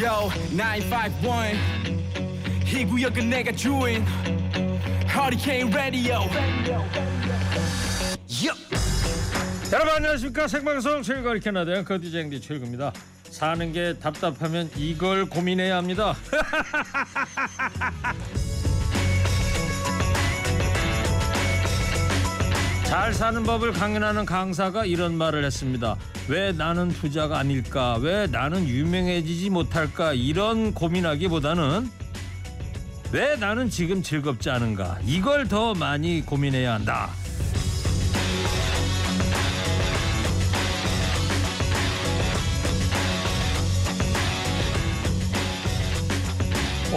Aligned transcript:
Yo 0.00 0.30
951 0.50 1.56
이 2.66 2.84
구역은 2.84 3.30
내가 3.30 3.52
주인. 3.52 4.04
Hurricane 5.08 5.72
Radio. 5.72 6.20
여러분 9.72 9.94
안녕하십니까? 9.96 10.48
생방송 10.48 11.02
최일과 11.02 11.38
캐나다의 11.38 11.84
거디쟁디 11.84 12.40
최일구입니다. 12.40 12.92
사는 13.30 13.72
게 13.72 13.94
답답하면 13.98 14.70
이걸 14.76 15.26
고민해야 15.26 15.76
합니다 15.76 16.14
잘 22.88 23.12
사는 23.12 23.42
법을 23.42 23.72
강연하는 23.72 24.24
강사가 24.24 24.84
이런 24.84 25.16
말을 25.18 25.44
했습니다. 25.44 25.96
왜 26.28 26.52
나는 26.52 26.88
부자가 26.88 27.38
아닐까? 27.38 27.96
왜 28.00 28.26
나는 28.26 28.66
유명해지지 28.66 29.50
못할까? 29.50 30.12
이런 30.12 30.72
고민하기보다는 30.72 31.90
왜 33.12 33.36
나는 33.36 33.70
지금 33.70 34.02
즐겁지 34.02 34.50
않은가? 34.50 34.98
이걸 35.04 35.46
더 35.48 35.74
많이 35.74 36.22
고민해야 36.24 36.74
한다 36.74 37.10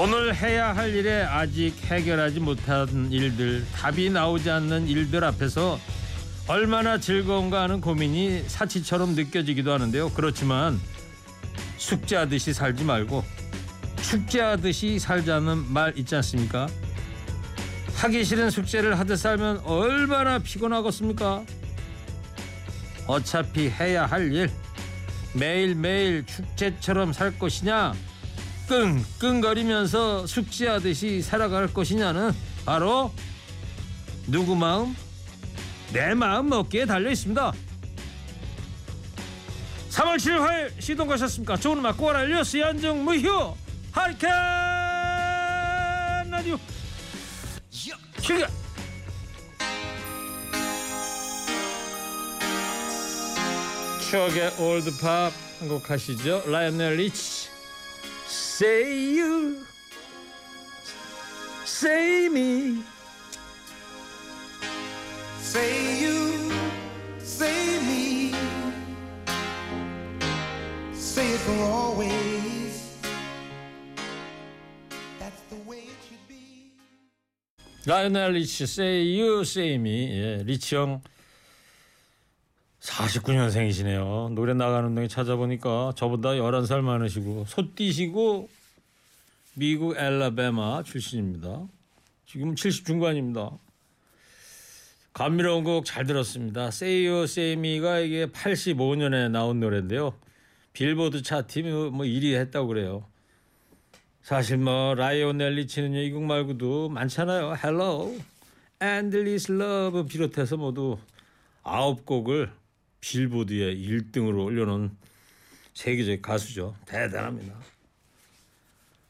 오늘 0.02 0.34
해야 0.34 0.74
할 0.74 0.96
일에 0.96 1.24
아직 1.24 1.74
해결하지 1.84 2.40
못한 2.40 3.12
일들, 3.12 3.66
답이 3.76 4.10
나오지 4.10 4.50
않는 4.50 4.88
일들 4.88 5.26
앞에서 5.26 5.78
얼마나 6.48 6.98
즐거운가 6.98 7.64
하는 7.64 7.82
고민이 7.82 8.46
사치처럼 8.48 9.10
느껴지기도 9.16 9.74
하는데요. 9.74 10.12
그렇지만 10.12 10.80
숙제하듯이 11.76 12.54
살지 12.54 12.86
말고 12.86 13.26
축제하듯이 14.02 15.00
살자는 15.00 15.66
말 15.74 15.98
있지 15.98 16.16
않습니까? 16.16 16.70
하기 17.96 18.24
싫은 18.24 18.52
숙제를 18.52 18.98
하듯 18.98 19.20
살면 19.20 19.64
얼마나 19.66 20.40
피곤하겠습니까? 20.40 21.44
어차피 23.06 23.70
해야 23.70 24.06
할 24.06 24.32
일 24.32 24.50
매일매일 25.34 26.26
축제처럼 26.26 27.12
살 27.12 27.38
것이냐 27.38 27.94
끙끙거리면서 28.70 30.28
숙제하듯이 30.28 31.24
살아갈 31.24 31.74
것이냐는 31.74 32.32
바로 32.66 33.12
누구 34.28 34.56
마음? 34.56 34.96
내 35.92 36.14
마음 36.14 36.50
먹기에 36.50 36.86
달려 36.86 37.10
있습니다. 37.10 37.52
3월 39.90 40.18
7일 40.18 40.40
화요일 40.40 40.72
시동 40.80 41.08
거셨습니까? 41.08 41.58
좋은 41.58 41.80
음악 41.80 41.98
꼬라 41.98 42.24
일려스 42.24 42.58
연정 42.58 43.04
무휴 43.04 43.56
하리케인 43.92 44.32
라디오 46.30 46.60
출격 48.22 48.52
추억의 54.10 54.52
올드팝 54.60 55.34
한곡 55.60 55.90
하시죠 55.90 56.44
라이언 56.46 56.78
리치 56.78 57.39
Say 58.59 59.15
you 59.15 59.65
Say 61.65 62.29
me 62.29 62.83
Say 65.39 66.03
you, 66.03 66.51
say 67.21 67.79
me, 67.87 68.35
say 70.93 71.31
it 71.31 71.39
for 71.47 71.63
always. 71.63 72.99
That's 75.21 75.41
the 75.51 75.57
way 75.69 75.87
it 75.87 76.01
should 76.09 76.27
be. 76.27 76.73
라이언 77.87 78.15
리치 78.33 78.67
Say 78.67 79.03
you 79.05 79.45
Say 79.45 79.79
me 79.79 80.11
예, 80.11 80.43
리치 80.43 80.75
형 80.75 81.03
49년생이시네요. 82.82 84.34
노래 84.34 84.54
나가는 84.54 84.94
동에 84.96 85.08
찾아보니까 85.08 85.94
저보다 85.96 86.30
11살 86.30 86.82
많으시고 86.82 87.46
소띠시고 87.48 88.50
미국 89.56 89.98
엘라베마 89.98 90.84
출신입니다. 90.84 91.68
지금 92.26 92.56
70 92.56 92.86
중반입니다. 92.86 93.52
감미로운 95.12 95.64
곡 95.64 95.84
잘 95.84 96.06
들었습니다. 96.06 96.68
Say 96.68 97.54
Me가 97.54 98.00
이게 98.00 98.28
85년에 98.28 99.30
나온 99.30 99.60
노래인데요. 99.60 100.14
빌보드 100.72 101.24
차트이 101.24 101.64
뭐 101.64 102.06
1위 102.06 102.36
했다고 102.36 102.68
그래요. 102.68 103.06
사실 104.22 104.58
뭐 104.58 104.94
라이오넬 104.96 105.56
리치는요 105.56 106.00
이곡 106.00 106.24
말고도 106.24 106.90
많잖아요. 106.90 107.56
Hello, 107.62 108.16
Endless 108.82 109.52
Love 109.52 110.06
비롯해서 110.06 110.56
모두 110.56 110.98
아홉 111.64 112.06
곡을 112.06 112.52
빌보드에 113.02 113.76
1등으로 113.76 114.46
올려놓은 114.46 114.92
세계적 115.74 116.22
가수죠. 116.22 116.76
대단합니다. 116.86 117.56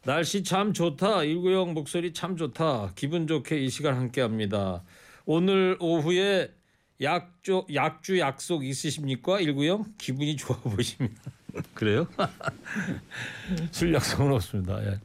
날씨 0.03 0.43
참 0.43 0.73
좋다. 0.73 1.19
190 1.19 1.73
목소리 1.73 2.13
참 2.13 2.37
좋다. 2.37 2.91
기분 2.95 3.27
좋게 3.27 3.59
이 3.59 3.69
시간 3.69 3.95
함께합니다. 3.95 4.83
오늘 5.25 5.77
오후에 5.79 6.51
약주, 7.01 7.65
약주 7.73 8.19
약속 8.19 8.65
있으십니까? 8.65 9.37
190 9.37 9.97
기분이 9.97 10.35
좋아 10.37 10.57
보십니다. 10.57 11.21
그래요? 11.73 12.07
술 13.71 13.93
약속은 13.93 14.31
없습니다. 14.33 14.83
예. 14.85 14.99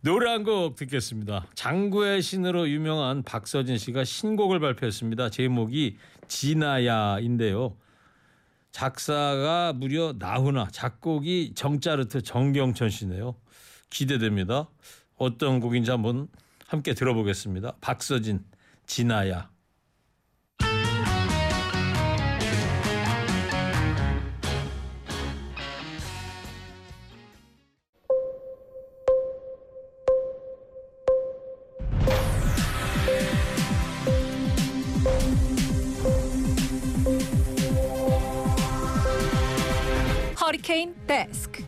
노래 0.00 0.30
한 0.30 0.44
곡 0.44 0.76
듣겠습니다. 0.76 1.46
장구의 1.54 2.22
신으로 2.22 2.68
유명한 2.68 3.22
박서진 3.24 3.76
씨가 3.76 4.04
신곡을 4.04 4.60
발표했습니다. 4.60 5.30
제목이 5.30 5.96
진아야인데요. 6.28 7.76
작사가 8.72 9.72
무려 9.72 10.14
나훈아, 10.18 10.68
작곡이 10.70 11.52
정짜르트 11.54 12.22
정경천 12.22 12.90
씨네요. 12.90 13.36
기대됩니다. 13.88 14.68
어떤 15.16 15.60
곡인지 15.60 15.90
한번 15.90 16.28
함께 16.66 16.92
들어보겠습니다. 16.92 17.76
박서진, 17.80 18.44
진아야. 18.86 19.50
데스크. 41.06 41.64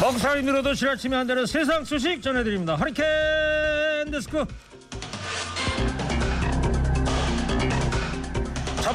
먹살이 0.00 0.42
늘어도 0.42 0.74
지나치면 0.74 1.20
안 1.20 1.26
되는 1.26 1.44
세상 1.46 1.84
소식 1.84 2.22
전해드립니다. 2.22 2.76
허리케인 2.76 4.10
데스크. 4.10 4.44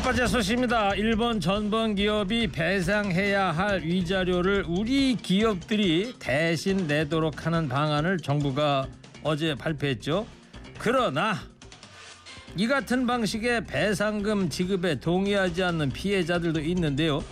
번째 0.04 0.28
소식입니다. 0.28 0.96
일본 0.96 1.40
전범 1.40 1.96
기업이 1.96 2.48
배상해야 2.48 3.54
할 3.54 3.84
위자료를 3.84 4.66
우리 4.68 5.16
기업들이 5.16 6.14
대신 6.20 6.88
내도록 6.88 7.46
하는 7.46 7.70
방안을 7.70 8.18
정부가 8.18 8.86
어제 9.24 9.56
발표했죠. 9.56 10.28
그러나 10.78 11.36
이 12.58 12.68
같은 12.68 13.08
방식의 13.08 13.66
배상금 13.66 14.50
지급에 14.50 15.00
동의하지 15.00 15.64
않는 15.64 15.92
피해자들도 15.92 16.60
있는데요. 16.60 17.24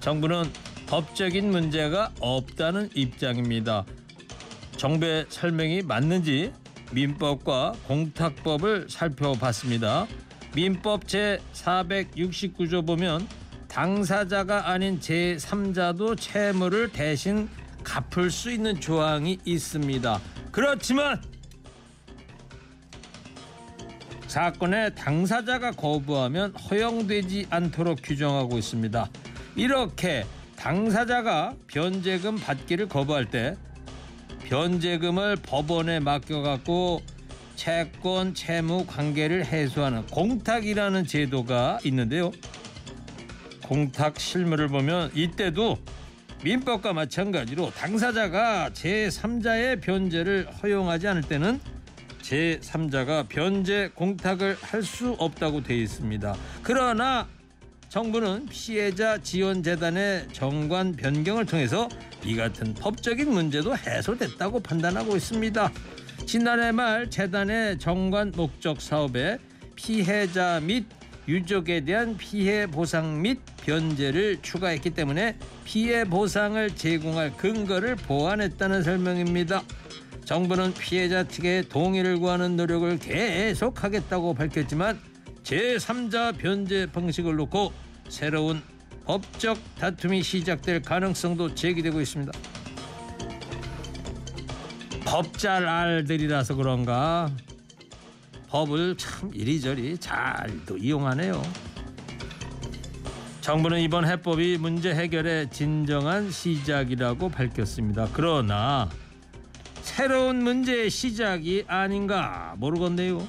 정부는 0.00 0.44
법적인 0.86 1.50
문제가 1.50 2.10
없다는 2.18 2.88
입장입니다. 2.94 3.84
정부의 4.78 5.26
설명이 5.28 5.82
맞는지 5.82 6.50
민법과 6.92 7.74
공탁법을 7.86 8.86
살펴봤습니다. 8.88 10.06
민법 10.54 11.06
제 11.06 11.40
469조 11.52 12.86
보면 12.86 13.26
당사자가 13.68 14.68
아닌 14.70 14.98
제3자도 14.98 16.18
채무를 16.18 16.90
대신 16.90 17.48
갚을 17.84 18.30
수 18.30 18.50
있는 18.50 18.80
조항이 18.80 19.38
있습니다. 19.44 20.20
그렇지만 20.50 21.22
사건의 24.26 24.94
당사자가 24.94 25.72
거부하면 25.72 26.54
허용되지 26.56 27.46
않도록 27.50 27.98
규정하고 28.02 28.58
있습니다. 28.58 29.08
이렇게 29.56 30.24
당사자가 30.56 31.54
변제금 31.68 32.36
받기를 32.36 32.88
거부할 32.88 33.30
때 33.30 33.56
변제금을 34.44 35.36
법원에 35.36 36.00
맡겨갖고 36.00 37.02
채권 37.60 38.32
채무 38.32 38.86
관계를 38.86 39.44
해소하는 39.44 40.06
공탁이라는 40.06 41.04
제도가 41.04 41.78
있는데요. 41.84 42.32
공탁 43.62 44.18
실무를 44.18 44.68
보면 44.68 45.10
이때도 45.14 45.76
민법과 46.42 46.94
마찬가지로 46.94 47.70
당사자가 47.72 48.70
제3자의 48.70 49.82
변제를 49.82 50.48
허용하지 50.62 51.08
않을 51.08 51.20
때는 51.24 51.60
제3자가 52.22 53.28
변제 53.28 53.90
공탁을 53.94 54.56
할 54.62 54.82
수 54.82 55.14
없다고 55.18 55.62
되어 55.62 55.76
있습니다. 55.76 56.34
그러나 56.62 57.28
정부는 57.90 58.46
피해자 58.46 59.18
지원 59.18 59.62
재단의 59.62 60.28
정관 60.32 60.92
변경을 60.92 61.44
통해서 61.44 61.90
이 62.24 62.36
같은 62.36 62.72
법적인 62.72 63.30
문제도 63.30 63.76
해소됐다고 63.76 64.60
판단하고 64.60 65.14
있습니다. 65.14 65.70
지난해 66.26 66.72
말 66.72 67.10
재단의 67.10 67.78
정관 67.78 68.32
목적 68.36 68.80
사업에 68.80 69.38
피해자 69.74 70.60
및 70.60 70.86
유족에 71.26 71.84
대한 71.84 72.16
피해 72.16 72.66
보상 72.66 73.20
및 73.22 73.38
변제를 73.64 74.38
추가했기 74.42 74.90
때문에 74.90 75.36
피해 75.64 76.04
보상을 76.04 76.74
제공할 76.74 77.36
근거를 77.36 77.96
보완했다는 77.96 78.82
설명입니다. 78.82 79.62
정부는 80.24 80.74
피해자 80.74 81.26
측의 81.26 81.68
동의를 81.68 82.18
구하는 82.18 82.56
노력을 82.56 82.98
계속하겠다고 82.98 84.34
밝혔지만 84.34 84.98
제3자 85.42 86.36
변제 86.36 86.86
방식을 86.92 87.36
놓고 87.36 87.72
새로운 88.08 88.62
법적 89.04 89.58
다툼이 89.76 90.22
시작될 90.22 90.82
가능성도 90.82 91.54
제기되고 91.54 92.00
있습니다. 92.00 92.32
법잘 95.10 95.66
알들이라서 95.66 96.54
그런가 96.54 97.28
법을 98.48 98.96
참 98.96 99.32
이리저리 99.34 99.98
잘도 99.98 100.76
이용하네요. 100.76 101.42
정부는 103.40 103.80
이번 103.80 104.06
해법이 104.06 104.58
문제 104.58 104.94
해결의 104.94 105.50
진정한 105.50 106.30
시작이라고 106.30 107.28
밝혔습니다. 107.28 108.08
그러나 108.12 108.88
새로운 109.82 110.44
문제의 110.44 110.90
시작이 110.90 111.64
아닌가 111.66 112.54
모르겠네요. 112.58 113.26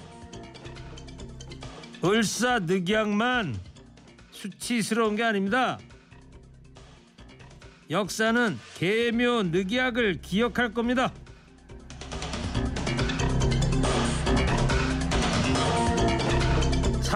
을사늑약만 2.06 3.57
수치스러운 4.30 5.16
게 5.16 5.24
아닙니다. 5.24 5.80
역사는 7.89 8.60
계묘 8.78 9.44
늑약을 9.51 10.22
기억할 10.22 10.75
겁니다. 10.75 11.12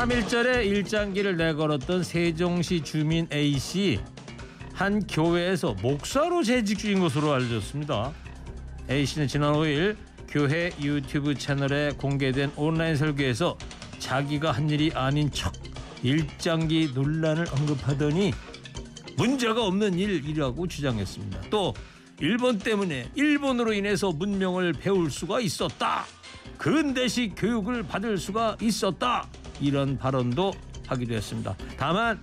3일절에 0.06 0.66
일장기를 0.68 1.36
내걸었던 1.36 2.04
세종시 2.04 2.82
주민 2.82 3.28
A씨 3.34 4.00
한 4.74 5.00
교회에서 5.08 5.76
목사로 5.82 6.44
재직 6.44 6.78
중인 6.78 7.00
것으로 7.00 7.34
알려졌습니다. 7.34 8.14
A씨는 8.90 9.28
지난 9.28 9.54
5일 9.54 9.96
교회 10.28 10.72
유튜브 10.80 11.34
채널에 11.34 11.92
공개된 11.98 12.52
온라인 12.56 12.96
설교에서 12.96 13.58
자기가 13.98 14.52
한 14.52 14.70
일이 14.70 14.92
아닌 14.94 15.32
척 15.32 15.54
일장기 16.04 16.92
논란을 16.94 17.48
언급하더니 17.52 18.32
문제가 19.18 19.66
없는 19.66 19.98
일이라고 19.98 20.68
주장했습니다. 20.68 21.50
또 21.50 21.74
일본 22.20 22.60
때문에 22.60 23.10
일본으로 23.16 23.74
인해서 23.74 24.12
문명을 24.12 24.74
배울 24.74 25.10
수가 25.10 25.40
있었다. 25.40 26.06
근대식 26.60 27.34
교육을 27.36 27.84
받을 27.84 28.20
수가 28.20 28.58
있었다. 28.62 29.28
이런 29.60 29.98
발언도 29.98 30.54
하기도 30.88 31.16
했습니다. 31.16 31.56
다만 31.78 32.20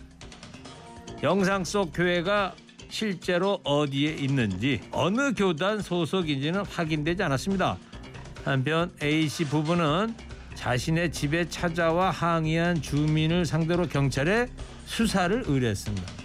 영상 1.23 1.65
속 1.65 1.93
교회가 1.93 2.55
실제로 2.89 3.61
어디에 3.65 4.13
있는지 4.13 4.81
어느 4.91 5.33
교단 5.35 5.81
소속인지는 5.81 6.65
확인되지 6.67 7.23
않았습니다. 7.23 7.79
한편 8.45 8.93
A씨 9.03 9.45
부부는 9.45 10.15
자신의 10.55 11.13
집에 11.13 11.49
찾아와 11.49 12.11
항의한 12.11 12.83
주민을 12.83 13.47
상대로 13.47 13.89
경찰에 13.89 14.49
수사를 14.85 15.43
의뢰했습니다. 15.47 16.23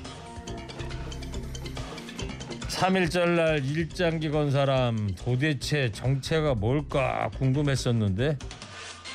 3일절 2.67 3.29
날 3.29 3.65
일장기 3.65 4.29
건 4.29 4.51
사람 4.51 5.09
도대체 5.15 5.91
정체가 5.91 6.53
뭘까 6.55 7.29
궁금했었는데 7.39 8.37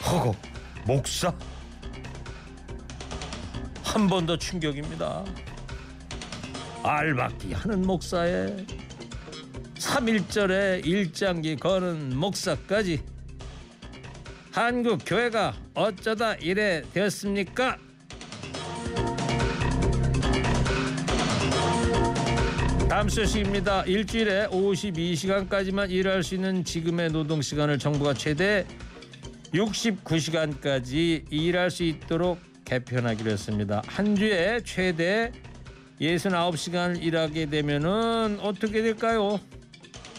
허거 0.07 0.35
목사 0.85 1.33
한 3.93 4.07
번 4.09 4.25
더 4.27 4.37
충격입니다. 4.37 5.25
알박기 6.83 7.53
하는 7.53 7.83
목사에 7.83 8.57
3일절에 9.75 10.85
일장기 10.87 11.57
거는 11.57 12.17
목사까지 12.17 13.03
한국 14.51 15.01
교회가 15.05 15.55
어쩌다 15.75 16.35
이래 16.35 16.83
되었습니까? 16.93 17.77
다음 22.89 23.09
소식입니다. 23.09 23.83
일주일에 23.85 24.47
52시간까지만 24.49 25.91
일할 25.91 26.23
수 26.23 26.35
있는 26.35 26.65
지금의 26.65 27.11
노동 27.11 27.41
시간을 27.43 27.79
정부가 27.79 28.15
최대 28.15 28.67
69시간까지 29.55 31.25
일할 31.31 31.71
수 31.71 31.83
있도록 31.85 32.39
개편하기로 32.73 33.31
했습니다. 33.31 33.83
한 33.87 34.17
주에 34.17 34.61
최대 34.65 35.31
69시간 36.01 37.03
일하게 37.03 37.47
되면은 37.47 38.39
어떻게 38.41 38.83
될까요? 38.83 39.39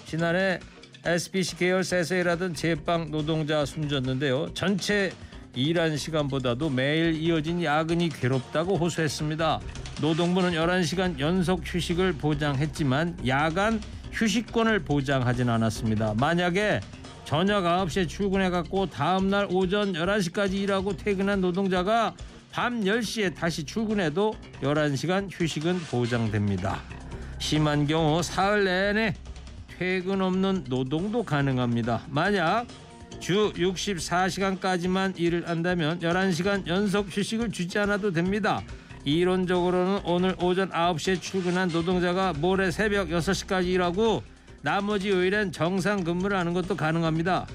지난해 0.05 0.59
SBC 1.03 1.57
계열사에서 1.57 2.15
일하던 2.15 2.53
제빵 2.53 3.09
노동자 3.09 3.65
숨졌는데요. 3.65 4.53
전체 4.53 5.11
일한 5.55 5.97
시간보다도 5.97 6.69
매일 6.69 7.15
이어진 7.15 7.63
야근이 7.63 8.09
괴롭다고 8.09 8.77
호소했습니다. 8.77 9.59
노동부는 10.01 10.51
11시간 10.51 11.19
연속 11.19 11.61
휴식을 11.63 12.13
보장했지만 12.13 13.27
야간 13.27 13.81
휴식권을 14.11 14.79
보장하진 14.79 15.49
않았습니다. 15.49 16.13
만약에 16.19 16.79
저녁 17.25 17.63
9시에 17.63 18.07
출근해 18.07 18.49
갖고 18.49 18.85
다음 18.85 19.29
날 19.29 19.47
오전 19.49 19.93
11시까지 19.93 20.53
일하고 20.53 20.95
퇴근한 20.95 21.41
노동자가 21.41 22.13
밤 22.53 22.81
10시에 22.81 23.33
다시 23.33 23.63
출근해도 23.63 24.35
11시간 24.61 25.27
휴식은 25.27 25.79
보장됩니다. 25.89 26.83
심한 27.39 27.87
경우 27.87 28.21
사흘 28.21 28.65
내내 28.65 29.15
퇴근 29.67 30.21
없는 30.21 30.65
노동도 30.69 31.23
가능합니다. 31.23 32.03
만약 32.09 32.67
주 33.19 33.51
64시간까지만 33.53 35.19
일을 35.19 35.49
한다면 35.49 35.99
11시간 35.99 36.67
연속 36.67 37.07
휴식을 37.09 37.51
주지 37.51 37.79
않아도 37.79 38.11
됩니다. 38.11 38.61
이론적으로는 39.03 40.01
오늘 40.05 40.35
오전 40.39 40.69
9시에 40.69 41.19
출근한 41.19 41.69
노동자가 41.69 42.33
모레 42.33 42.69
새벽 42.69 43.09
6시까지 43.09 43.65
일하고 43.65 44.21
나머지 44.61 45.09
요일엔 45.09 45.51
정상 45.51 46.03
근무를 46.03 46.37
하는 46.37 46.53
것도 46.53 46.77
가능합니다. 46.77 47.47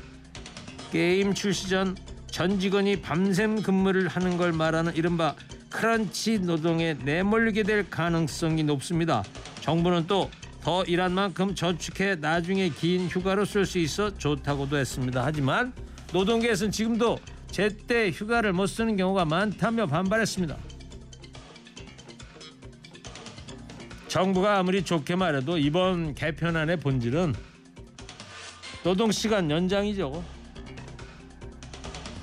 게임 0.90 1.34
출시 1.34 1.68
전 1.68 1.96
전 2.30 2.60
직원이 2.60 3.00
밤샘 3.00 3.62
근무를 3.62 4.08
하는 4.08 4.36
걸 4.36 4.52
말하는 4.52 4.94
이른바 4.94 5.34
크런치 5.70 6.38
노동에 6.40 6.94
내몰리게 6.94 7.62
될 7.62 7.88
가능성이 7.90 8.62
높습니다. 8.62 9.22
정부는 9.60 10.06
또 10.06 10.30
더 10.68 10.84
일한 10.84 11.12
만큼 11.12 11.54
저축해 11.54 12.16
나중에 12.16 12.68
긴 12.68 13.08
휴가로 13.08 13.44
쓸 13.44 13.64
수 13.64 13.78
있어 13.78 14.16
좋다고도 14.16 14.76
했습니다. 14.76 15.24
하지만 15.24 15.72
노동계에서는 16.12 16.70
지금도 16.70 17.18
제때 17.50 18.10
휴가를 18.10 18.52
못 18.52 18.66
쓰는 18.66 18.96
경우가 18.96 19.24
많다며 19.24 19.86
반발했습니다. 19.86 20.56
정부가 24.08 24.58
아무리 24.58 24.84
좋게 24.84 25.16
말해도 25.16 25.56
이번 25.56 26.14
개편안의 26.14 26.80
본질은 26.80 27.34
노동 28.84 29.10
시간 29.10 29.50
연장이죠. 29.50 30.22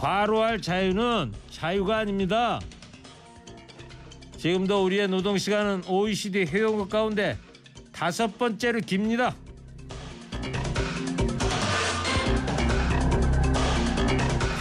과로할 0.06 0.62
자유는 0.62 1.34
자유가 1.50 1.98
아닙니다. 1.98 2.60
지금도 4.38 4.86
우리의 4.86 5.08
노동 5.08 5.36
시간은 5.36 5.82
OECD 5.88 6.46
회원국 6.46 6.90
가운데 6.90 7.40
다섯 7.92 8.38
번째로 8.38 8.82
깁니다. 8.82 9.36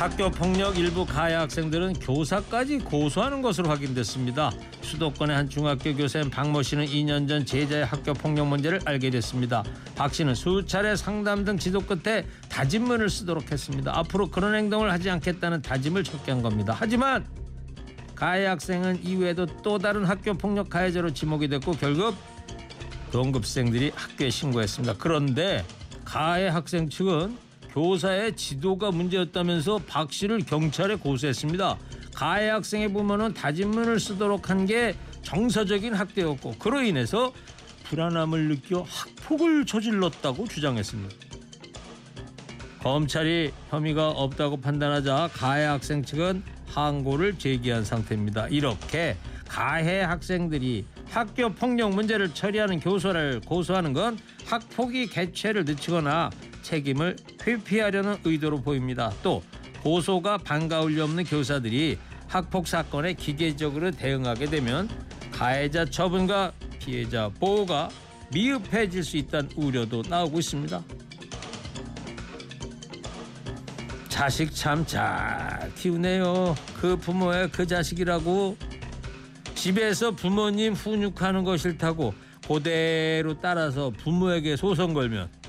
학교 0.05 0.31
폭력 0.31 0.77
일부 0.77 1.07
가해 1.07 1.33
학생들은 1.33 1.95
교사까지 1.95 2.77
고소하는 2.81 3.41
것으로 3.41 3.71
확인됐습니다. 3.71 4.53
수도권의 4.83 5.35
한 5.35 5.49
중학교 5.49 5.97
교사인 5.97 6.29
박모 6.29 6.63
씨는 6.63 6.85
2년 6.85 7.27
전 7.27 7.47
제자의 7.47 7.87
학교 7.87 8.13
폭력 8.13 8.49
문제를 8.49 8.81
알게 8.85 9.09
됐습니다. 9.09 9.65
박 9.97 10.13
씨는 10.13 10.35
수차례 10.35 10.95
상담 10.95 11.47
등 11.47 11.57
지도 11.57 11.81
끝에 11.81 12.27
다짐문을 12.51 13.09
쓰도록 13.09 13.51
했습니다. 13.51 13.99
앞으로 13.99 14.29
그런 14.29 14.55
행동을 14.55 14.93
하지 14.93 15.09
않겠다는 15.09 15.63
다짐을 15.63 16.05
적게 16.05 16.33
한 16.33 16.43
겁니다. 16.43 16.77
하지만 16.79 17.25
가해 18.15 18.45
학생은 18.45 19.03
이후에도 19.05 19.47
또 19.63 19.79
다른 19.79 20.05
학교 20.05 20.35
폭력 20.35 20.69
가해자로 20.69 21.15
지목이 21.15 21.49
됐고 21.49 21.73
결국 21.73 22.15
동급생들이 23.11 23.93
학교에 23.95 24.29
신고했습니다. 24.29 24.97
그런데 24.99 25.65
가해 26.05 26.49
학생 26.49 26.91
측은 26.91 27.44
교사의 27.75 28.37
지도가 28.37 28.93
문제였다면서 28.93 29.81
박 29.88 30.12
씨를 30.12 30.38
경찰에 30.47 30.95
고소했습니다. 30.95 31.76
가해 32.14 32.49
학생의 32.49 32.93
부모는 32.93 33.35
다짐문을 33.35 33.99
쓰도록 33.99 34.49
한 34.49 34.64
게 34.66 34.95
정서적인 35.23 35.95
학대였고 35.95 36.52
그로 36.59 36.81
인해서 36.83 37.33
불안함을 37.85 38.49
느껴 38.49 38.87
학폭을 38.88 39.66
저질렀다고 39.66 40.47
주장했습니다. 40.47 41.14
검찰이 42.81 43.50
혐의가 43.71 44.11
없다고 44.11 44.59
판단하자 44.61 45.31
가해 45.33 45.64
학생 45.64 46.04
측은 46.04 46.45
항고를 46.69 47.38
제기한 47.38 47.85
상태입니다. 47.85 48.49
이렇게 48.49 49.16
가해 49.49 50.00
학생들이 50.02 50.85
학교 51.11 51.49
폭력 51.49 51.95
문제를 51.95 52.33
처리하는 52.35 52.81
교사를 52.81 53.40
고소하는 53.47 53.93
건 53.93 54.19
학폭이 54.47 55.07
개최를 55.09 55.64
늦추거나 55.64 56.31
책임을 56.64 57.16
회피하려는 57.47 58.16
의도로 58.25 58.62
보입니다. 58.62 59.12
또 59.23 59.42
고소가 59.83 60.38
반가울 60.38 60.94
리 60.97 61.00
없는 61.00 61.25
교사들이 61.25 61.99
학폭 62.26 62.66
사건에 62.66 63.12
기계적으로 63.12 63.92
대응하게 63.92 64.47
되면 64.47 64.88
가해자 65.30 65.85
처분과 65.85 66.52
피해자 66.80 67.28
보호가 67.28 67.90
미흡해질 68.33 69.04
수 69.04 69.16
있다는 69.18 69.50
우려도 69.54 70.02
나오고 70.09 70.38
있습니다. 70.40 70.83
자식 74.09 74.54
참 74.54 74.87
잘 74.87 75.73
키우네요. 75.75 76.54
그 76.80 76.97
부모의 76.97 77.50
그 77.50 77.66
자식이라고 77.66 78.56
집에서 79.54 80.12
부모님 80.12 80.73
훈육하는 80.73 81.44
거 81.44 81.56
싫다고 81.56 82.14
그대로 82.47 83.38
따라서 83.40 83.90
부모에게 83.90 84.56
소송 84.56 84.94
걸면 84.94 85.28
참 85.28 85.44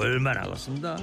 볼만하겠습니다. 0.00 0.96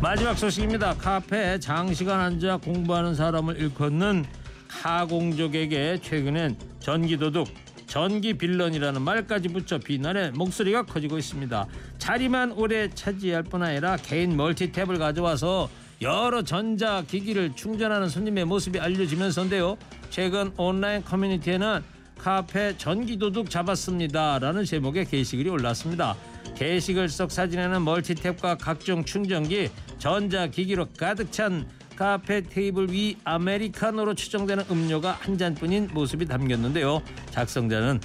마지막 0.00 0.38
소식입니다. 0.38 0.94
카페에 0.94 1.58
장시간 1.58 2.18
앉아 2.20 2.58
공부하는 2.58 3.14
사람을 3.14 3.60
일컫는 3.60 4.24
카공족에게 4.68 5.98
최근엔 6.00 6.56
전기도둑, 6.80 7.48
전기 7.86 8.32
빌런이라는 8.38 9.02
말까지 9.02 9.48
붙여 9.48 9.78
비난의 9.78 10.32
목소리가 10.32 10.84
커지고 10.84 11.18
있습니다. 11.18 11.66
자리만 11.98 12.52
오래 12.52 12.88
차지할 12.88 13.42
뿐 13.42 13.62
아니라 13.62 13.96
개인 13.96 14.34
멀티탭을 14.34 14.98
가져와서 14.98 15.68
여러 16.00 16.42
전자 16.42 17.02
기기를 17.02 17.54
충전하는 17.54 18.08
손님의 18.08 18.46
모습이 18.46 18.80
알려지면서인데요. 18.80 19.76
최근 20.08 20.52
온라인 20.56 21.04
커뮤니티에는 21.04 21.97
카페 22.18 22.76
전기도둑 22.76 23.48
잡았습니다 23.48 24.38
라는 24.40 24.64
제목의 24.64 25.06
게시글이 25.06 25.48
올랐습니다. 25.48 26.16
게시글 26.56 27.08
속 27.08 27.30
사진에는 27.30 27.84
멀티탭과 27.84 28.58
각종 28.60 29.04
충전기, 29.04 29.70
전자기기로 29.98 30.88
가득 30.98 31.30
찬 31.30 31.66
카페 31.96 32.42
테이블 32.42 32.90
위 32.90 33.16
아메리카노로 33.24 34.14
추정되는 34.14 34.64
음료가 34.70 35.12
한 35.12 35.38
잔뿐인 35.38 35.88
모습이 35.92 36.26
담겼는데요. 36.26 37.02
작성자는 37.30 38.00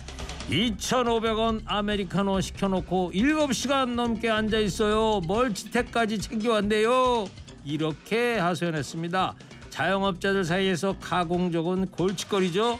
2,500원 0.50 1.62
아메리카노 1.65 2.41
시켜놓고 2.41 3.12
7시간 3.13 3.96
넘게 3.96 4.29
앉아 4.29 4.60
있어요. 4.60 5.22
멀티탭까지 5.22 6.22
챙겨왔네요. 6.22 7.27
이렇게 7.65 8.38
하소연했습니다. 8.38 9.36
자영업자들 9.70 10.43
사이에서 10.43 10.98
가공족은 11.00 11.88
골칫거리죠. 11.88 12.79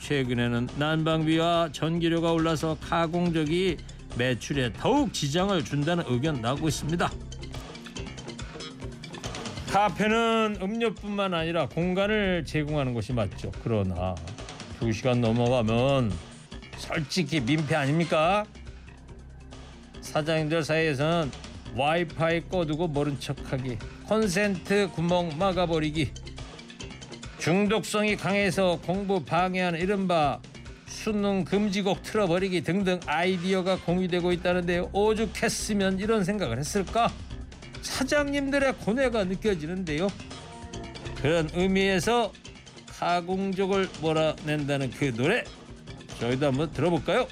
최근에는 0.00 0.68
난방비와 0.76 1.70
전기료가 1.72 2.32
올라서 2.32 2.76
가공족이 2.80 3.76
매출에 4.16 4.72
더욱 4.72 5.12
지장을 5.12 5.64
준다는 5.64 6.04
의견 6.08 6.40
나오고 6.40 6.68
있습니다. 6.68 7.10
카페는 9.70 10.58
음료뿐만 10.62 11.34
아니라 11.34 11.68
공간을 11.68 12.44
제공하는 12.46 12.94
것이 12.94 13.12
맞죠. 13.12 13.52
그러나 13.62 14.14
두 14.78 14.90
시간 14.92 15.20
넘어가면 15.20 16.12
솔직히 16.78 17.40
민폐 17.40 17.74
아닙니까? 17.74 18.44
사장님들 20.00 20.64
사이에서는 20.64 21.30
와이파이 21.76 22.48
꺼두고 22.48 22.88
모른 22.88 23.20
척하기, 23.20 23.78
콘센트 24.06 24.88
구멍 24.88 25.36
막아버리기, 25.38 26.12
중독성이 27.48 28.14
강해서 28.14 28.78
공부 28.84 29.24
방해하는 29.24 29.80
이른바 29.80 30.38
수능 30.86 31.44
금지곡 31.44 32.02
틀어버리기 32.02 32.60
등등 32.60 33.00
아이디어가 33.06 33.78
공유되고 33.86 34.32
있다는데 34.32 34.90
오죽했으면 34.92 35.98
이런 35.98 36.24
생각을 36.24 36.58
했을까? 36.58 37.10
사장님들의 37.80 38.74
고뇌가 38.74 39.24
느껴지는데요. 39.24 40.08
그런 41.22 41.48
의미에서 41.54 42.34
가공족을 42.98 43.88
몰아낸다는 44.02 44.90
그 44.90 45.14
노래 45.14 45.42
저희도 46.20 46.48
한번 46.48 46.70
들어볼까요? 46.70 47.26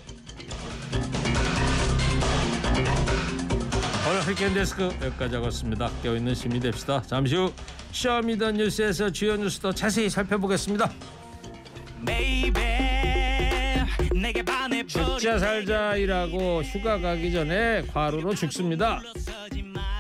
오늘 4.09 4.21
허리케인 4.23 4.55
데스크 4.55 4.85
여기까지 5.03 5.37
하겠습니다. 5.37 5.91
깨어있는 6.03 6.35
시민이 6.35 6.61
됩시다. 6.61 7.03
잠시 7.03 7.37
후 7.37 7.53
Show 7.97 8.22
me 8.22 8.34
the 8.34 8.53
news에서 8.53 9.11
주요 9.11 9.37
뉴스 9.39 9.59
더 9.59 9.73
자세히 9.73 10.11
살펴보겠습니다. 10.11 10.93
죽자 14.87 15.39
살자 15.39 15.97
일하고 15.97 16.63
휴가 16.63 16.99
가기 16.99 17.33
전에 17.33 17.81
과로로 17.91 18.35
죽습니다. 18.35 19.01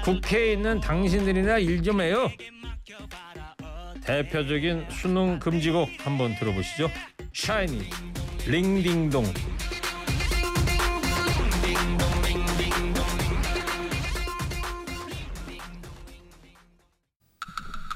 국회에 0.04 0.52
있는 0.52 0.78
당신들이나 0.78 1.56
일 1.58 1.82
좀 1.82 2.02
해요. 2.02 2.30
대표적인 4.04 4.86
수능 4.90 5.38
금지곡 5.38 5.88
한번 6.00 6.34
들어보시죠. 6.34 6.90
샤이니 7.32 7.88
Ring 8.46 8.72
Ding 8.72 8.98
Dong 8.98 9.24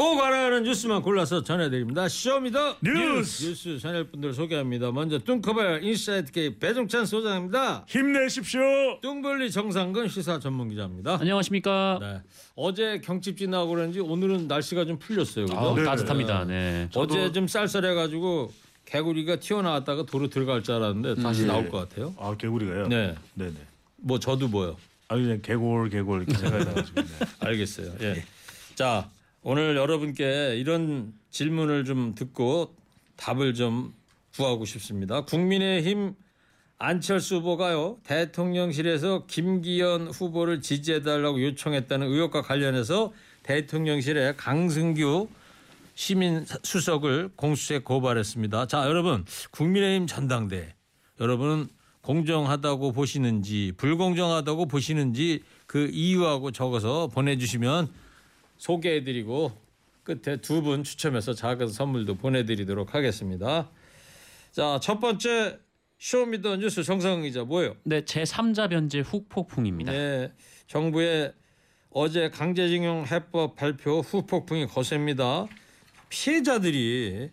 꼭 0.00 0.18
알아야 0.24 0.46
하는 0.46 0.62
뉴스만 0.62 1.02
골라서 1.02 1.42
전해드립니다. 1.42 2.08
Show 2.08 2.39
me 2.39 2.55
the 2.55 2.78
news. 2.82 3.44
뉴스 3.44 3.78
채널 3.78 4.04
분들 4.04 4.32
소개합니다. 4.32 4.90
먼저 4.92 5.18
뚱커벨 5.18 5.84
인사이트 5.84 6.32
K 6.32 6.58
배종찬 6.58 7.04
소장입니다. 7.04 7.84
힘내십시오. 7.86 8.62
뚱블리 9.02 9.50
정상근 9.50 10.08
시사 10.08 10.38
전문 10.38 10.70
기자입니다. 10.70 11.18
안녕하십니까. 11.20 11.98
네. 12.00 12.22
어제 12.56 13.02
경칩 13.04 13.36
지나고 13.36 13.74
그런지 13.74 14.00
오늘은 14.00 14.48
날씨가 14.48 14.86
좀 14.86 14.98
풀렸어요. 14.98 15.44
네. 15.44 15.84
따뜻합니다. 15.84 16.46
네. 16.46 16.88
어제 16.94 17.30
좀 17.32 17.46
쌀쌀해가지고 17.46 18.50
개구리가 18.86 19.36
튀어나왔다가 19.36 20.06
도로 20.06 20.30
들어갈 20.30 20.62
줄 20.62 20.76
알았는데 20.76 21.20
다시 21.20 21.44
나올 21.44 21.68
것 21.68 21.76
같아요. 21.76 22.14
아 22.18 22.34
개구리가요? 22.38 22.88
네. 22.88 23.14
네네. 23.34 23.52
뭐 23.96 24.18
저도 24.18 24.48
뭐요. 24.48 24.78
아 25.08 25.16
그냥 25.16 25.42
개골 25.42 25.90
개골 25.90 26.22
이렇게 26.22 26.38
생각이 26.38 26.64
나가지고. 26.64 27.02
네. 27.02 27.08
알겠어요. 27.40 27.92
예. 28.00 28.24
자 28.74 29.06
오늘 29.42 29.74
여러분께 29.74 30.56
이런 30.58 31.14
질문을 31.30 31.84
좀 31.84 32.14
듣고 32.14 32.74
답을 33.16 33.54
좀 33.54 33.94
구하고 34.34 34.66
싶습니다. 34.66 35.22
국민의힘 35.22 36.14
안철수 36.78 37.36
후보가요 37.36 37.98
대통령실에서 38.04 39.26
김기현 39.26 40.08
후보를 40.08 40.60
지지해달라고 40.60 41.42
요청했다는 41.42 42.06
의혹과 42.06 42.42
관련해서 42.42 43.12
대통령실에 43.42 44.34
강승규 44.36 45.28
시민 45.94 46.44
수석을 46.62 47.30
공수처에 47.36 47.78
고발했습니다. 47.78 48.66
자, 48.66 48.86
여러분 48.86 49.24
국민의힘 49.52 50.06
전당대회 50.06 50.74
여러분은 51.18 51.68
공정하다고 52.02 52.92
보시는지 52.92 53.72
불공정하다고 53.78 54.66
보시는지 54.66 55.42
그 55.66 55.88
이유하고 55.92 56.50
적어서 56.50 57.08
보내주시면 57.08 57.90
소개해드리고 58.60 59.52
끝에 60.04 60.36
두 60.36 60.62
분 60.62 60.84
추첨해서 60.84 61.32
작은 61.34 61.68
선물도 61.68 62.16
보내드리도록 62.16 62.94
하겠습니다. 62.94 63.70
자, 64.52 64.78
첫 64.82 65.00
번째 65.00 65.58
Show 65.98 66.24
me 66.24 66.37
the 66.37 66.56
news 66.56 66.82
정상근 66.82 67.22
기자 67.22 67.44
뭐예요? 67.44 67.76
네, 67.84 68.04
제 68.04 68.22
3자 68.22 68.68
변제 68.70 69.00
후폭풍입니다. 69.00 69.92
네, 69.92 70.32
정부의 70.66 71.32
어제 71.90 72.28
강제징용 72.30 73.06
해법 73.06 73.56
발표 73.56 74.00
후 74.00 74.26
폭풍이 74.26 74.66
거셉니다. 74.66 75.46
피해자들이 76.08 77.30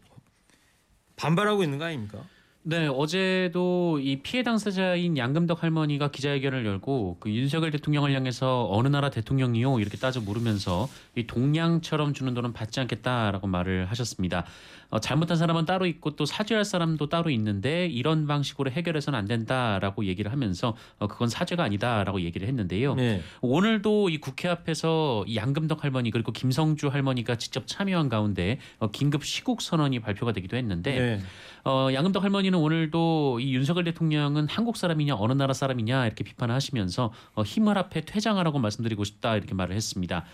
반발하고 1.16 1.64
있는 1.64 1.78
거 1.78 1.86
아닙니까? 1.86 2.24
네, 2.70 2.86
어제도 2.86 3.98
이 3.98 4.18
피해 4.18 4.44
당사자인 4.44 5.18
양금덕 5.18 5.64
할머니가 5.64 6.12
기자회견을 6.12 6.66
열고 6.66 7.16
그 7.22 7.32
윤석열 7.32 7.72
대통령을 7.72 8.14
향해서 8.14 8.68
어느 8.70 8.90
나라 8.90 9.10
대통령이요 9.10 9.80
이렇게 9.80 9.96
따져 9.96 10.20
물으면서 10.20 10.90
이 11.16 11.26
동양처럼 11.26 12.14
주는 12.14 12.34
돈은 12.34 12.52
받지 12.52 12.82
않겠다라고 12.82 13.48
말을 13.48 13.86
하셨습니다. 13.86 14.44
어, 14.90 15.00
잘못한 15.00 15.38
사람은 15.38 15.66
따로 15.66 15.86
있고 15.86 16.18
또 16.18 16.26
사죄할 16.26 16.66
사람도 16.66 17.08
따로 17.08 17.30
있는데 17.30 17.88
이런 17.88 18.28
방식으로 18.28 18.72
해결해서는 18.72 19.18
안 19.18 19.26
된다라고 19.26 20.06
얘기를 20.06 20.32
하면서 20.32 20.76
어, 21.00 21.08
그건 21.08 21.30
사죄가 21.30 21.64
아니다라고 21.64 22.22
얘기를 22.22 22.48
했는데요. 22.50 22.96
네. 22.96 23.22
오늘도 23.42 24.10
이 24.10 24.18
국회 24.18 24.48
앞에서 24.50 25.24
이 25.28 25.36
양금덕 25.36 25.84
할머니 25.86 26.12
그리고 26.12 26.32
김성주 26.34 26.88
할머니가 26.88 27.38
직접 27.38 27.66
참여한 27.66 28.10
가운데 28.10 28.60
어, 28.80 28.90
긴급 28.92 29.26
시국 29.26 29.62
선언이 29.62 30.00
발표가 30.00 30.32
되기도 30.32 30.56
했는데 30.58 31.00
네. 31.00 31.20
어, 31.66 31.90
양금덕 31.94 32.24
할머니는 32.24 32.57
오늘도 32.58 33.40
이 33.40 33.54
윤석열 33.56 33.84
대통령은 33.86 34.48
한국 34.50 34.78
사람이냐 34.78 35.16
어느 35.18 35.34
나라 35.34 35.54
사람이냐 35.54 36.06
이렇게 36.06 36.24
비판을 36.24 36.54
하시면서 36.54 37.14
어, 37.36 37.44
힘을 37.44 37.78
합해 37.78 38.02
퇴장하라고 38.06 38.60
말씀드리고 38.60 39.04
싶다 39.04 39.36
이렇게 39.36 39.54
말을 39.54 39.76
했습니다. 39.76 40.26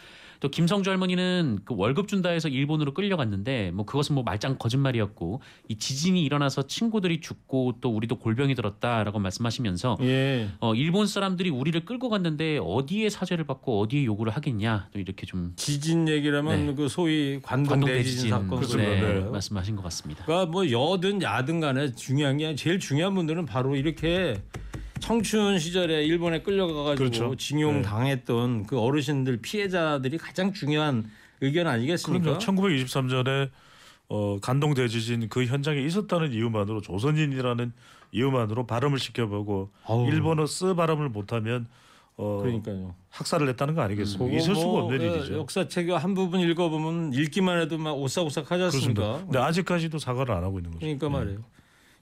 또 0.44 0.50
김성주 0.50 0.90
할머니는 0.90 1.60
그 1.64 1.74
월급 1.78 2.10
준다 2.10 2.28
해서 2.28 2.50
일본으로 2.50 2.94
끌려갔는데 2.94 3.72
뭐 3.72 3.86
그것은 3.86 4.14
뭐 4.14 4.26
말짱 4.26 4.58
거짓말이었고 4.58 5.40
이 5.70 5.78
지진이 5.78 6.22
일어나서 6.22 6.68
친구들이 6.68 7.22
죽고 7.22 7.76
또 7.80 7.96
우리도 7.96 8.18
골병이 8.20 8.54
들었다라고 8.54 9.20
말씀하시면서 9.20 10.00
예. 10.02 10.50
어, 10.60 10.76
일본 10.76 11.08
사람들이 11.08 11.50
우리를 11.50 11.86
끌고 11.86 12.10
갔는데 12.10 12.60
어디에 12.62 13.10
사죄를 13.10 13.46
받고 13.46 13.80
어디에 13.80 14.04
요구를 14.04 14.34
하겠냐 14.34 14.90
또 14.92 15.00
이렇게 15.00 15.26
좀 15.26 15.54
지진 15.56 16.10
얘기라면 16.10 16.66
네. 16.66 16.74
그 16.74 16.90
소위 16.90 17.40
관동 17.42 17.70
관동 17.70 17.88
대지진 17.88 18.04
대지진 18.04 18.30
사건 18.32 18.50
그렇습니다. 18.50 18.92
네, 18.92 19.14
네. 19.14 19.20
말씀하신 19.22 19.78
것 19.78 19.84
같습니다. 19.84 20.26
그러니까 20.26 20.52
뭐 20.52 20.70
여든 20.70 21.22
야든 21.22 21.62
간에 21.62 21.94
중요한 21.94 22.36
게 22.40 22.54
중요한 22.56 23.16
분들은 23.16 23.46
바로 23.46 23.78
이렇게 23.78 24.36
청춘 25.04 25.60
시절에 25.60 26.06
일본에 26.06 26.42
끌려가가지고 26.42 26.96
그렇죠. 26.96 27.36
징용 27.36 27.76
네. 27.76 27.82
당했던 27.82 28.68
그 28.68 28.80
어르신들 28.80 29.42
피해자들이 29.42 30.18
가장 30.18 30.54
중요한 30.54 31.12
의견 31.42 31.68
아니겠습니까? 31.68 32.38
그럼요. 32.38 32.40
1923년에 32.40 33.50
어, 34.08 34.40
간동 34.40 34.74
대지진 34.74 35.28
그 35.28 35.44
현장에 35.44 35.82
있었다는 35.82 36.32
이유만으로 36.32 36.80
조선인이라는 36.80 37.74
이유만으로 38.14 38.66
발음을 38.66 38.98
시켜보고 38.98 39.72
어우. 39.84 40.08
일본어 40.08 40.46
쓰 40.46 40.74
발음을 40.74 41.10
못하면 41.10 41.68
어, 42.16 42.40
그러니까요. 42.42 42.96
학살을 43.10 43.50
했다는 43.50 43.76
거 43.76 43.82
아니겠습니까? 43.82 44.38
있을 44.38 44.56
수가 44.56 44.68
뭐, 44.68 44.84
없는 44.84 45.02
예, 45.02 45.06
일이죠. 45.18 45.38
역사책 45.38 45.90
한 45.90 46.14
부분 46.14 46.40
읽어보면 46.40 47.12
읽기만 47.12 47.60
해도 47.60 47.78
막 47.78 47.92
오싹오싹 47.92 48.50
하지 48.50 48.64
않습니까? 48.64 49.02
그렇습니다. 49.02 49.26
근데 49.26 49.40
아직까지도 49.40 50.00
사과를 50.00 50.34
안 50.34 50.46
하고 50.46 50.60
있는 50.60 50.72
거죠. 50.72 50.80
그러니까 50.80 51.08
네. 51.08 51.14
말이에요. 51.14 51.40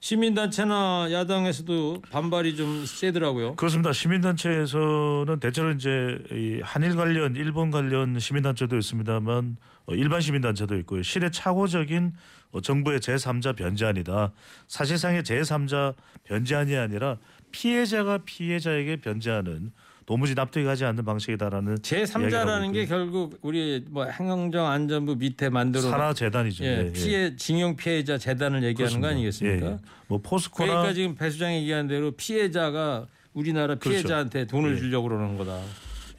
시민단체나 0.02 1.12
야당에서도 1.12 2.02
반발이 2.10 2.56
좀 2.56 2.84
세더라고요. 2.84 3.54
그렇습니다. 3.54 3.92
시민단체에서는 3.92 5.38
대체로 5.38 5.70
이제 5.70 6.18
이 6.32 6.60
한일 6.60 6.96
관련, 6.96 7.36
일본 7.36 7.70
관련 7.70 8.18
시민단체도 8.18 8.76
있습니다만 8.76 9.56
어, 9.86 9.94
일반 9.94 10.20
시민단체도 10.20 10.76
있고요. 10.78 11.02
시대착오적인 11.02 12.14
어, 12.50 12.60
정부의 12.60 12.98
제3자 12.98 13.54
변제안이다. 13.54 14.32
사실상의 14.66 15.22
제3자 15.22 15.94
변제안이 16.24 16.76
아니라 16.76 17.18
피해자가 17.52 18.18
피해자에게 18.24 18.96
변제하는 18.96 19.70
도무지 20.06 20.34
납득이 20.34 20.64
가지 20.64 20.84
않는 20.84 21.04
방식이다라는 21.04 21.78
제 21.82 21.98
이야기를 21.98 22.30
3자라는 22.30 22.60
하고 22.62 22.72
게 22.72 22.82
있고요. 22.82 22.98
결국 22.98 23.38
우리 23.42 23.84
뭐 23.88 24.04
행정안전부 24.04 25.16
밑에 25.16 25.48
만들어 25.48 25.82
산하 25.82 26.12
재단이죠. 26.12 26.64
예, 26.64 26.86
예, 26.86 26.92
피해 26.92 27.36
징용 27.36 27.76
피해자 27.76 28.18
재단을 28.18 28.62
얘기하는 28.64 29.00
거 29.00 29.08
그렇습니다. 29.08 29.08
아니겠습니까? 29.08 29.66
예, 29.66 29.70
예. 29.72 29.78
뭐 30.08 30.20
포스코나 30.20 30.68
그러니까 30.68 30.94
지금 30.94 31.14
배 31.14 31.30
수장이 31.30 31.62
얘기한 31.62 31.86
대로 31.86 32.10
피해자가 32.12 33.06
우리나라 33.32 33.76
그렇죠. 33.76 33.90
피해자한테 33.90 34.46
돈을 34.46 34.74
예. 34.74 34.78
주려고 34.78 35.08
그러는 35.08 35.38
거다. 35.38 35.60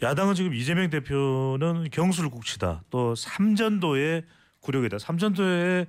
야당은 0.02 0.36
지금 0.36 0.54
이재명 0.54 0.90
대표는 0.90 1.88
경술 1.92 2.30
국치다. 2.30 2.84
또 2.90 3.16
삼전도의 3.16 4.24
굴욕이다. 4.62 5.00
삼전도의 5.00 5.88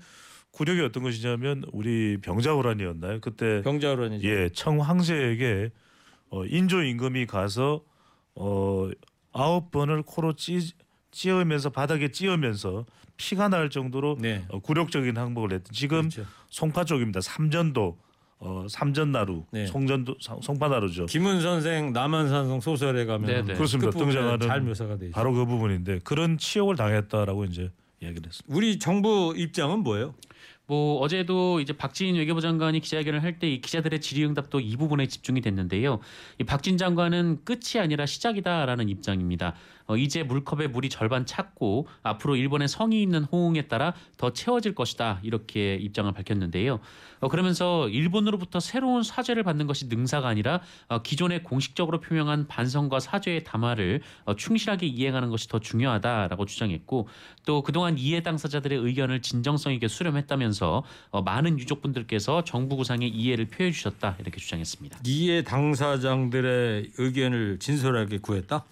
굴욕이 0.53 0.81
어떤 0.83 1.03
것이냐면 1.03 1.65
우리 1.73 2.19
병자호란이었나요? 2.23 3.21
그때 3.21 3.63
병자호란이죠. 3.63 4.29
예 4.29 4.49
청황제에게 4.51 5.71
어, 6.35 6.45
인조 6.47 6.83
임금이 6.83 7.27
가서 7.27 7.85
어 8.35 8.91
아홉 9.33 9.71
번을 9.71 10.03
코로 10.03 10.33
찌 10.33 10.73
찌으면서 11.13 11.71
바닥에 11.71 12.09
찌으면서 12.11 12.85
피가 13.17 13.47
날 13.49 13.71
정도로 13.71 14.17
네. 14.19 14.45
어, 14.49 14.59
굴욕적인 14.59 15.17
항복을 15.17 15.53
했던 15.53 15.73
지금 15.73 16.09
그렇죠. 16.09 16.25
송파 16.51 16.85
쪽입니다. 16.87 17.21
삼전도 17.21 17.99
어 18.41 18.67
삼전나루 18.69 19.45
네. 19.53 19.67
송전도 19.69 20.17
성- 20.21 20.41
송파나루죠. 20.41 21.07
김은 21.07 21.41
선생 21.41 21.93
남한산성 21.93 22.61
소설에 22.61 23.05
가면 23.05 23.27
네, 23.31 23.43
네. 23.43 23.55
그렇습니다. 23.55 23.91
끝부분에 23.93 24.13
등장하는 24.15 24.49
잘 24.49 24.61
묘사가 24.61 24.97
돼 24.97 25.07
있죠. 25.07 25.15
바로 25.15 25.33
그 25.33 25.47
부분인데 25.47 26.01
그런 26.03 26.37
치욕을 26.37 26.75
당했다라고 26.75 27.45
이제 27.45 27.71
이야기를 28.03 28.27
했습니다. 28.27 28.53
우리 28.57 28.81
정부 28.81 29.33
입장은 29.37 29.79
뭐예요? 29.85 30.15
뭐 30.67 30.99
어제도 31.01 31.61
이제 31.61 31.75
박진 31.75 32.15
외교부 32.17 32.41
장관이 32.41 32.81
기자회견을 32.81 33.23
할 33.23 33.39
때 33.39 33.49
이 33.53 33.61
기자들의 33.61 34.01
질의응답도 34.01 34.61
이 34.61 34.77
부분에 34.77 35.07
집중이 35.07 35.41
됐는데요. 35.43 36.01
이 36.39 36.45
박진 36.45 36.79
장관은 36.79 37.45
끝이 37.45 37.81
아니라 37.81 38.07
시작이다라는 38.07 38.89
입장입니다. 38.89 39.55
어, 39.87 39.97
이제 39.97 40.23
물컵에 40.23 40.69
물이 40.69 40.89
절반 40.89 41.27
찼고 41.27 41.89
앞으로 42.03 42.37
일본의 42.37 42.69
성의 42.69 43.03
있는 43.03 43.25
호응에 43.25 43.63
따라 43.69 43.95
더 44.17 44.33
채워질 44.33 44.75
것이다 44.75 45.21
이렇게 45.23 45.75
입장을 45.77 46.11
밝혔는데요. 46.13 46.81
어, 47.21 47.29
그러면서 47.29 47.89
일본으로부터 47.89 48.61
새로운 48.61 49.03
사죄를 49.03 49.43
받는 49.43 49.67
것이 49.67 49.87
능사가 49.87 50.29
아니라 50.29 50.61
어, 50.89 51.03
기존에 51.03 51.43
공식적으로 51.43 52.01
표명한 52.01 52.47
반성과 52.49 53.01
사죄의 53.01 53.45
담화를 53.45 54.03
어, 54.25 54.37
충실하게 54.37 54.87
이행하는 54.87 55.31
것이 55.31 55.49
더 55.49 55.59
중요하다라고 55.59 56.47
주장했고 56.47 57.09
또 57.47 57.63
그동안 57.63 57.99
이해 57.99 58.23
당사자들의 58.23 58.79
의견을 58.79 59.23
진정성 59.23 59.73
있게 59.75 59.89
수렴했다면서 59.89 60.83
어, 61.11 61.23
많은 61.23 61.59
유족분들께서 61.59 62.45
정부 62.45 62.77
구상에 62.77 63.07
이해를 63.07 63.47
표해 63.47 63.71
주셨다 63.71 64.17
이렇게 64.21 64.39
주장했습니다. 64.39 65.01
이해 65.07 65.43
당사자들의 65.43 66.93
의견을 66.99 67.59
진솔하게 67.59 68.19
구했다. 68.19 68.65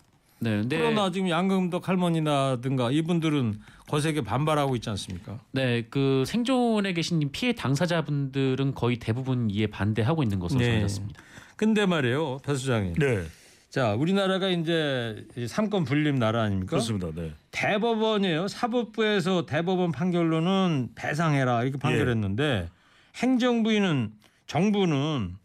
네, 0.43 0.61
근데 0.61 0.77
그러나 0.77 1.11
지금 1.13 1.29
양금덕 1.29 1.89
할머니나든가 1.89 2.91
이분들은 2.91 3.61
거세게 3.87 4.23
반발하고 4.23 4.75
있지 4.75 4.91
않습니까? 4.91 5.39
네, 5.53 5.87
그 5.89 6.25
생존에 6.27 6.93
계신 6.95 7.31
피해 7.31 7.55
당사자분들은 7.55 8.75
거의 8.75 8.97
대부분 8.97 9.51
이에 9.51 9.69
반대하고 9.69 10.25
있는 10.25 10.41
것으로 10.41 10.59
네. 10.59 10.67
전해졌습니다. 10.67 11.23
근데 11.55 11.87
말이에요, 11.87 12.39
배 12.39 12.57
소장님. 12.57 12.95
네, 12.95 13.23
자, 13.71 13.95
우리나라가 13.95 14.49
이제 14.49 15.25
이 15.37 15.47
삼권 15.47 15.85
분립 15.85 16.17
나라 16.17 16.43
아닙니까? 16.43 16.71
그렇습니다. 16.71 17.11
네. 17.15 17.33
대법원이에요. 17.53 18.49
사법부에서 18.49 19.47
대법원 19.47 19.93
판결로는 19.93 20.91
배상해라 20.97 21.63
이렇게 21.63 21.79
판결했는데 21.79 22.69
행정부는 23.15 24.11
정부는 24.49 25.37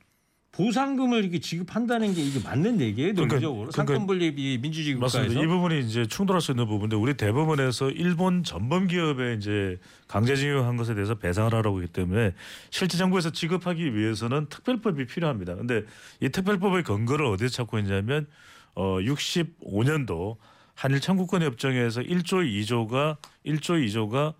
보상금을 0.57 1.19
이렇게 1.23 1.39
지급한다는 1.39 2.15
게 2.15 2.21
이게 2.23 2.39
맞는 2.39 2.81
얘기예요, 2.81 3.13
그러니까- 3.13 3.35
논리적으로. 3.35 3.69
그러니까 3.69 3.93
삼권 3.93 4.07
분립이 4.07 4.57
민주주의 4.59 4.95
맞습니다. 4.95 5.29
국가에서. 5.29 5.45
이 5.45 5.47
부분이 5.47 5.79
이제 5.87 6.07
충돌할 6.07 6.41
수 6.41 6.51
있는 6.51 6.65
부분인데 6.65 6.95
우리 6.95 7.13
대법원에서 7.15 7.91
일본 7.91 8.43
전범 8.43 8.87
기업에 8.87 9.35
이제 9.35 9.77
강제징용한 10.07 10.75
것에 10.77 10.95
대해서 10.95 11.13
배상을 11.13 11.53
하라고 11.53 11.77
하기 11.77 11.87
때문에 11.89 12.33
실제 12.71 12.97
정부에서 12.97 13.29
지급하기 13.29 13.95
위해서는 13.95 14.47
특별법이 14.49 15.05
필요합니다. 15.05 15.55
근데 15.55 15.83
이 16.21 16.29
특별법의 16.29 16.83
근거를 16.83 17.27
어디에 17.27 17.49
찾고 17.49 17.77
있냐면 17.79 18.25
어 18.73 18.97
65년도 18.99 20.37
한일 20.73 21.01
청구권 21.01 21.43
협정에서 21.43 22.01
1조 22.01 22.43
2조가 22.65 23.17
1조 23.45 23.85
2조가 23.85 24.33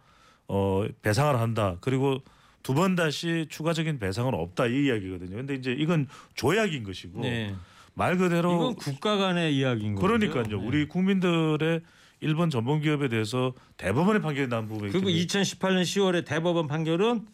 어 0.47 0.86
배상을 1.03 1.39
한다. 1.39 1.77
그리고 1.82 2.19
두 2.67 2.73
번 2.73 2.95
다시 2.95 3.45
추가적인 3.49 3.97
배상은 3.97 4.34
없다 4.34 4.65
이 4.67 4.88
이야기거든요. 4.88 5.38
근데 5.38 5.56
이제 5.56 5.71
이건 5.71 6.06
조약인 6.36 6.84
것이고 6.84 7.21
네. 7.21 7.56
말 7.93 8.17
그대로 8.17 8.56
이건 8.56 8.75
국가 8.75 9.15
간의 9.15 9.56
이야기인 9.56 9.95
거죠. 9.95 10.06
그러니까요. 10.06 10.43
네. 10.43 10.53
우리 10.53 10.86
국민들의 10.86 11.80
일본 12.19 12.49
전범 12.49 12.82
기업에 12.82 13.08
대해서 13.08 13.53
대법원의 13.77 14.21
판결이 14.21 14.49
난 14.49 14.67
부분이 14.67 14.91
그리고 14.91 15.08
있기 15.10 15.27
때문에 15.27 15.43
2018년 15.49 15.82
10월에 15.84 16.25
대법원 16.25 16.67
판결은 16.67 17.25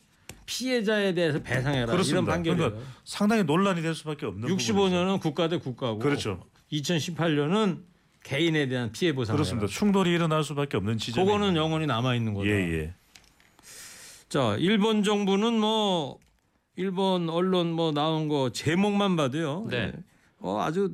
피해자에 0.46 1.16
대해서 1.16 1.42
배상해라 1.42 1.84
이런 1.86 1.92
그렇습니다. 1.92 2.32
판결이에요. 2.32 2.70
그러니까 2.70 2.92
상당히 3.04 3.44
논란이 3.44 3.82
될 3.82 3.96
수밖에 3.96 4.28
없는 4.28 4.42
부분이죠. 4.48 4.72
65년은 4.76 5.20
국가 5.20 5.48
대 5.48 5.58
국가고 5.58 5.98
그렇죠. 5.98 6.44
2018년은 6.72 7.80
개인에 8.24 8.68
대한 8.68 8.92
피해 8.92 9.14
보상. 9.16 9.36
그렇습니다. 9.36 9.66
충돌이 9.68 10.12
일어날 10.12 10.44
수밖에 10.44 10.78
없는 10.78 11.00
지점. 11.00 11.26
그거는 11.26 11.56
영원히 11.56 11.88
남아 11.88 12.14
있는 12.14 12.36
거다. 12.36 12.48
예 12.48 12.52
예. 12.52 12.94
자, 14.34 14.56
일본 14.58 15.04
정부는 15.04 15.60
뭐 15.60 16.18
일본 16.76 17.30
언론 17.30 17.72
뭐 17.72 17.92
나온 17.92 18.28
거 18.28 18.50
제목만 18.50 19.16
봐도요. 19.16 19.68
네. 19.70 19.78
예. 19.78 19.94
어, 20.40 20.60
아주 20.60 20.92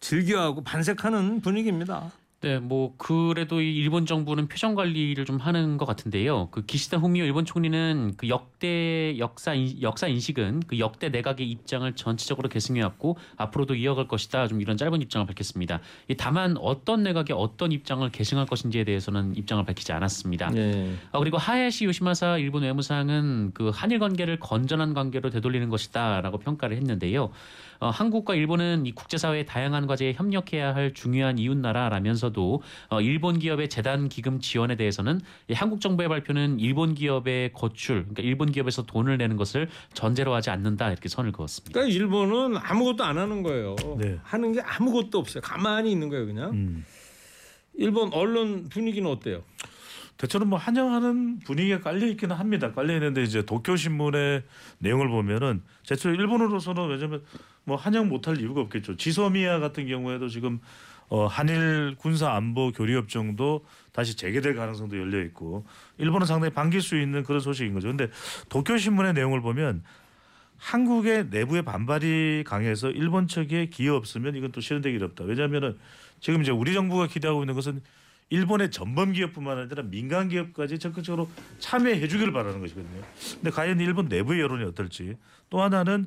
즐겨하고 0.00 0.62
반색하는 0.62 1.40
분위기입니다. 1.40 2.12
네, 2.42 2.58
뭐 2.58 2.92
그래도 2.96 3.60
이 3.60 3.76
일본 3.76 4.04
정부는 4.04 4.48
표정 4.48 4.74
관리를 4.74 5.24
좀 5.24 5.36
하는 5.36 5.76
것 5.76 5.86
같은데요. 5.86 6.48
그 6.50 6.66
기시다 6.66 6.96
후미오 6.96 7.24
일본 7.24 7.44
총리는 7.44 8.14
그 8.16 8.28
역대 8.28 9.16
역사 9.18 9.54
인, 9.54 9.80
역사 9.80 10.08
인식은 10.08 10.64
그 10.66 10.80
역대 10.80 11.08
내각의 11.08 11.48
입장을 11.48 11.90
전체적으로 11.94 12.48
계승해 12.48 12.82
왔고 12.82 13.16
앞으로도 13.36 13.76
이어갈 13.76 14.08
것이다. 14.08 14.48
좀 14.48 14.60
이런 14.60 14.76
짧은 14.76 15.00
입장을 15.02 15.24
밝혔습니다. 15.24 15.80
이 16.08 16.16
다만 16.16 16.56
어떤 16.58 17.04
내각의 17.04 17.36
어떤 17.38 17.70
입장을 17.70 18.08
계승할 18.10 18.46
것인지에 18.46 18.82
대해서는 18.82 19.36
입장을 19.36 19.64
밝히지 19.64 19.92
않았습니다. 19.92 20.50
예. 20.56 20.94
아, 21.12 21.20
그리고 21.20 21.38
하야시 21.38 21.84
요시마사 21.84 22.38
일본 22.38 22.64
외무상은 22.64 23.52
그 23.54 23.70
한일 23.72 24.00
관계를 24.00 24.40
건전한 24.40 24.94
관계로 24.94 25.30
되돌리는 25.30 25.68
것이다라고 25.68 26.38
평가를 26.38 26.76
했는데요. 26.76 27.30
어, 27.82 27.90
한국과 27.90 28.36
일본은 28.36 28.86
이 28.86 28.92
국제사회의 28.92 29.44
다양한 29.44 29.88
과제에 29.88 30.12
협력해야 30.12 30.72
할 30.72 30.94
중요한 30.94 31.36
이웃 31.36 31.56
나라라면서도 31.56 32.62
어, 32.90 33.00
일본 33.00 33.40
기업의 33.40 33.68
재단 33.68 34.08
기금 34.08 34.38
지원에 34.38 34.76
대해서는 34.76 35.20
이 35.48 35.52
한국 35.52 35.80
정부의 35.80 36.08
발표는 36.08 36.60
일본 36.60 36.94
기업의 36.94 37.52
거출, 37.52 38.02
그러니까 38.02 38.22
일본 38.22 38.52
기업에서 38.52 38.86
돈을 38.86 39.18
내는 39.18 39.36
것을 39.36 39.68
전제로 39.94 40.32
하지 40.32 40.50
않는다 40.50 40.92
이렇게 40.92 41.08
선을 41.08 41.32
그었습니다. 41.32 41.72
그러니까 41.72 41.92
일본은 41.92 42.56
아무것도 42.56 43.02
안 43.02 43.18
하는 43.18 43.42
거예요. 43.42 43.74
네. 43.98 44.16
하는 44.22 44.52
게 44.52 44.60
아무것도 44.60 45.18
없어요. 45.18 45.40
가만히 45.40 45.90
있는 45.90 46.08
거예요, 46.08 46.26
그냥. 46.26 46.52
음. 46.52 46.84
일본 47.74 48.12
언론 48.12 48.68
분위기는 48.68 49.10
어때요? 49.10 49.42
대체로 50.16 50.44
뭐 50.44 50.58
환영하는 50.58 51.40
분위기가 51.40 51.80
깔려 51.80 52.06
있기는 52.06 52.36
합니다. 52.36 52.72
깔려 52.72 52.94
있는데 52.94 53.22
이제 53.22 53.42
도쿄 53.44 53.76
신문의 53.76 54.44
내용을 54.78 55.08
보면은 55.08 55.62
대체로 55.86 56.14
일본으로서는 56.14 56.88
왜냐면 56.88 57.22
뭐 57.64 57.76
환영 57.76 58.08
못할 58.08 58.40
이유가 58.40 58.60
없겠죠. 58.60 58.96
지소미아 58.96 59.58
같은 59.58 59.86
경우에도 59.86 60.28
지금 60.28 60.60
어 61.08 61.26
한일 61.26 61.96
군사 61.98 62.32
안보 62.32 62.72
교류 62.72 62.96
협정도 62.96 63.64
다시 63.92 64.16
재개될 64.16 64.54
가능성도 64.54 64.98
열려 64.98 65.22
있고 65.24 65.66
일본은 65.98 66.26
상당히 66.26 66.54
반길 66.54 66.80
수 66.80 66.98
있는 66.98 67.22
그런 67.22 67.40
소식인 67.40 67.74
거죠. 67.74 67.88
근데 67.88 68.08
도쿄 68.48 68.78
신문의 68.78 69.12
내용을 69.12 69.40
보면 69.40 69.82
한국의 70.56 71.26
내부의 71.30 71.62
반발이 71.62 72.44
강해서 72.46 72.88
일본 72.90 73.26
측에 73.26 73.66
기여 73.66 73.96
없으면 73.96 74.36
이건 74.36 74.52
또 74.52 74.60
실현되기 74.60 74.96
어렵다. 74.96 75.24
왜냐하면은 75.24 75.76
지금 76.20 76.40
이제 76.40 76.52
우리 76.52 76.72
정부가 76.72 77.08
기대하고 77.08 77.42
있는 77.42 77.54
것은 77.54 77.82
일본의 78.30 78.70
전범 78.70 79.12
기업뿐만 79.12 79.58
아니라 79.58 79.82
민간 79.82 80.28
기업까지 80.28 80.78
적극적으로 80.78 81.28
참여해 81.58 82.08
주기를 82.08 82.32
바라는 82.32 82.60
것이거든요. 82.60 83.02
근데 83.34 83.50
과연 83.50 83.78
일본 83.80 84.08
내부의 84.08 84.40
여론이 84.40 84.64
어떨지 84.64 85.16
또 85.50 85.60
하나는 85.60 86.06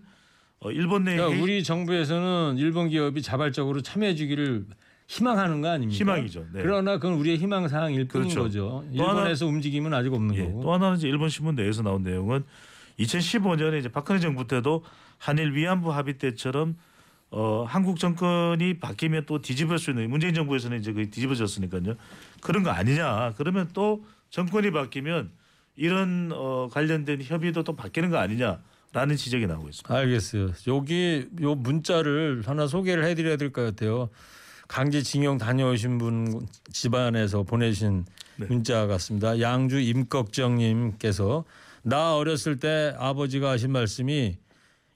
어, 0.59 0.71
일본 0.71 1.03
내 1.03 1.15
그러니까 1.17 1.41
우리 1.43 1.63
정부에서는 1.63 2.57
일본 2.57 2.89
기업이 2.89 3.21
자발적으로 3.21 3.81
참여해 3.81 4.15
주기를 4.15 4.65
희망하는 5.07 5.61
거 5.61 5.69
아닙니까? 5.69 5.97
희망이죠. 5.99 6.47
네. 6.51 6.63
그러나 6.63 6.93
그건 6.97 7.13
우리의 7.19 7.37
희망 7.37 7.67
사항일 7.67 8.07
뿐인 8.07 8.29
그렇죠. 8.29 8.41
거죠. 8.43 8.83
또 8.97 9.03
하나- 9.03 9.19
일본에서 9.19 9.45
움직임은 9.45 9.93
아직 9.93 10.11
없는 10.11 10.35
예, 10.35 10.45
거고. 10.45 10.63
또 10.63 10.73
하나는 10.73 10.97
이제 10.97 11.07
일본 11.07 11.29
신문 11.29 11.53
내에서 11.55 11.83
나온 11.83 12.01
내용은 12.01 12.43
2015년에 12.99 13.77
이제 13.79 13.89
박근혜 13.89 14.19
정부 14.19 14.47
때도 14.47 14.83
한일 15.19 15.53
위안부 15.53 15.93
합의 15.93 16.17
때처럼 16.17 16.75
어, 17.37 17.65
한국 17.67 17.99
정권이 17.99 18.79
바뀌면 18.79 19.25
또 19.25 19.41
뒤집을 19.41 19.77
수 19.77 19.89
있는 19.89 20.09
문재인 20.09 20.33
정부에서는 20.33 20.79
이제 20.79 20.93
거의 20.93 21.11
뒤집어졌으니까요. 21.11 21.95
그런 22.39 22.63
거 22.63 22.69
아니냐. 22.69 23.33
그러면 23.35 23.69
또 23.73 24.05
정권이 24.29 24.71
바뀌면 24.71 25.31
이런 25.75 26.31
어, 26.33 26.69
관련된 26.71 27.21
협의도 27.21 27.63
또 27.65 27.75
바뀌는 27.75 28.09
거 28.09 28.19
아니냐라는 28.19 29.17
지적이 29.17 29.47
나오고 29.47 29.67
있습니다. 29.67 29.93
알겠어요. 29.93 30.51
여기 30.67 31.27
요 31.41 31.55
문자를 31.55 32.41
하나 32.45 32.67
소개를 32.67 33.03
해드려야 33.03 33.35
될 33.35 33.51
것 33.51 33.63
같아요. 33.65 34.09
강제징용 34.69 35.37
다녀오신 35.37 35.97
분 35.97 36.47
집안에서 36.71 37.43
보내신 37.43 38.05
네. 38.37 38.45
문자 38.47 38.87
같습니다. 38.87 39.41
양주 39.41 39.81
임꺽정님께서 39.81 41.43
나 41.83 42.15
어렸을 42.15 42.59
때 42.59 42.95
아버지가 42.97 43.49
하신 43.51 43.71
말씀이 43.73 44.37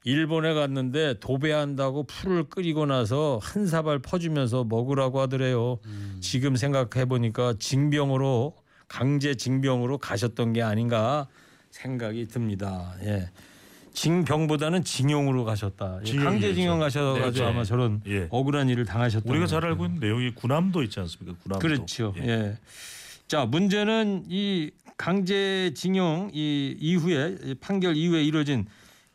일본에 0.03 0.53
갔는데 0.53 1.19
도배한다고 1.19 2.03
풀을 2.03 2.45
끓이고 2.45 2.85
나서 2.85 3.39
한 3.41 3.67
사발 3.67 3.99
퍼주면서 3.99 4.63
먹으라고 4.63 5.19
하더래요. 5.21 5.79
지금 6.21 6.55
생각해 6.55 7.05
보니까 7.05 7.53
징병으로 7.59 8.55
강제 8.87 9.35
징병으로 9.35 9.97
가셨던 9.97 10.53
게 10.53 10.61
아닌가 10.61 11.27
생각이 11.71 12.27
듭니다. 12.27 12.95
예. 13.03 13.29
징병보다는 13.93 14.83
징용으로 14.83 15.43
가셨다. 15.43 15.99
예, 16.01 16.05
징용이죠. 16.05 16.29
강제 16.29 16.53
징용 16.53 16.79
가셔가지고 16.79 17.31
네, 17.31 17.39
네. 17.39 17.45
아마 17.45 17.63
저런 17.65 18.01
예. 18.07 18.27
억울한 18.29 18.69
일을 18.69 18.85
당하셨던 18.85 19.29
우리가 19.29 19.45
것 19.45 19.49
잘. 19.51 19.65
알고 19.65 19.85
있는 19.85 19.99
내용이 19.99 20.33
군함도 20.33 20.81
있지 20.83 20.99
않습니까? 21.01 21.37
군함도. 21.43 21.67
그렇죠. 21.67 22.13
예. 22.19 22.27
예. 22.27 22.57
자 23.27 23.45
문제는 23.45 24.25
이 24.29 24.71
강제 24.95 25.71
징용 25.75 26.31
이 26.33 26.75
이후에 26.79 27.37
이 27.43 27.55
판결 27.55 27.97
이후에 27.97 28.23
이루어진 28.23 28.65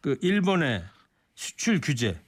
그 0.05 0.19
일본의 0.21 0.85
수출 1.35 1.81
규제. 1.81 2.21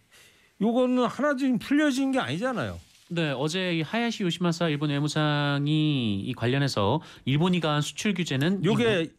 요거는 0.63 1.05
하나 1.05 1.37
지금 1.37 1.59
풀려진 1.59 2.11
게 2.11 2.19
아니잖아요. 2.19 2.81
네, 3.11 3.35
어제 3.37 3.77
이 3.77 3.83
하야시 3.83 4.23
요시마사 4.23 4.71
일본 4.71 4.89
외무상이 4.89 6.21
이 6.21 6.33
관련해서 6.33 7.03
일본이 7.27 7.61
가한 7.61 7.83
수출 7.83 8.15
규제는 8.15 8.65
요게 8.65 9.11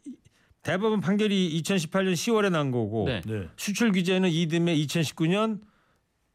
대법원 0.63 1.01
판결이 1.01 1.61
2018년 1.61 2.13
10월에 2.13 2.49
난 2.49 2.71
거고 2.71 3.05
네. 3.05 3.21
네. 3.27 3.47
수출 3.57 3.91
규제는 3.91 4.31
이듬해 4.31 4.75
2019년 4.75 5.59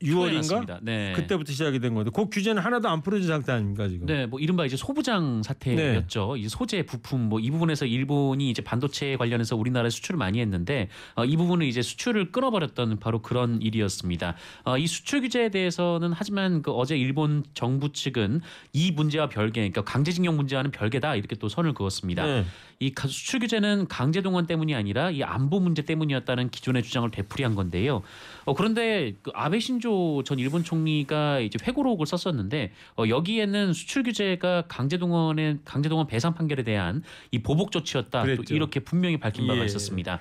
6월인가 0.02 0.34
났습니다. 0.36 0.78
네. 0.82 1.12
그때부터 1.14 1.52
시작이 1.52 1.78
된 1.80 1.94
건데 1.94 2.10
그 2.14 2.28
규제는 2.30 2.62
하나도 2.62 2.88
안 2.88 3.02
풀어진 3.02 3.28
상태 3.28 3.52
아닙니까 3.52 3.88
지금? 3.88 4.06
네, 4.06 4.24
뭐 4.26 4.40
이른바 4.40 4.64
이제 4.64 4.76
소부장 4.76 5.42
사태였죠. 5.42 6.36
이 6.38 6.48
소재 6.48 6.82
부품 6.86 7.28
뭐 7.28 7.42
이 7.42 7.50
부분에서 7.50 7.86
일본이 7.86 8.50
이제 8.50 8.62
반도체 8.62 9.16
관련해서 9.16 9.56
우리나라에 9.56 9.90
수출을 9.90 10.16
많이 10.16 10.40
했는데 10.40 10.88
어, 11.16 11.24
이 11.24 11.36
부분은 11.36 11.66
이제 11.66 11.82
수출을 11.82 12.30
끊어버렸던 12.30 13.00
바로 13.00 13.20
그런 13.20 13.60
일이었습니다. 13.60 14.36
어, 14.64 14.78
이 14.78 14.86
수출 14.86 15.22
규제에 15.22 15.50
대해서는 15.50 16.12
하지만 16.14 16.62
그 16.62 16.70
어제 16.70 16.96
일본 16.96 17.42
정부 17.54 17.92
측은 17.92 18.40
이 18.72 18.92
문제와 18.92 19.28
별개, 19.28 19.60
그러니까 19.60 19.82
강제징용 19.82 20.36
문제와는 20.36 20.70
별개다 20.70 21.16
이렇게 21.16 21.34
또 21.36 21.48
선을 21.48 21.74
그었습니다. 21.74 22.24
네. 22.24 22.44
이 22.82 22.90
가- 22.92 23.06
수출 23.06 23.38
규제는 23.38 23.86
강제 23.86 24.22
동원 24.22 24.48
때문이 24.48 24.74
아니라 24.74 25.12
이 25.12 25.22
안보 25.22 25.60
문제 25.60 25.82
때문이었다는 25.82 26.50
기존의 26.50 26.82
주장을 26.82 27.08
되풀이한 27.12 27.54
건데요. 27.54 28.02
어, 28.44 28.54
그런데 28.54 29.14
그 29.22 29.30
아베 29.34 29.60
신조 29.60 30.24
전 30.24 30.40
일본 30.40 30.64
총리가 30.64 31.38
이제 31.38 31.58
회고록을 31.62 32.06
썼었는데 32.06 32.72
어, 32.98 33.04
여기에는 33.08 33.72
수출 33.72 34.02
규제가 34.02 34.64
강제 34.66 34.98
동원의 34.98 35.58
강제 35.64 35.88
동원 35.88 36.08
배상 36.08 36.34
판결에 36.34 36.64
대한 36.64 37.04
이 37.30 37.38
보복 37.40 37.70
조치였다. 37.70 38.24
이렇게 38.50 38.80
분명히 38.80 39.16
밝힌 39.20 39.46
바가 39.46 39.60
예. 39.60 39.64
있었습니다. 39.66 40.18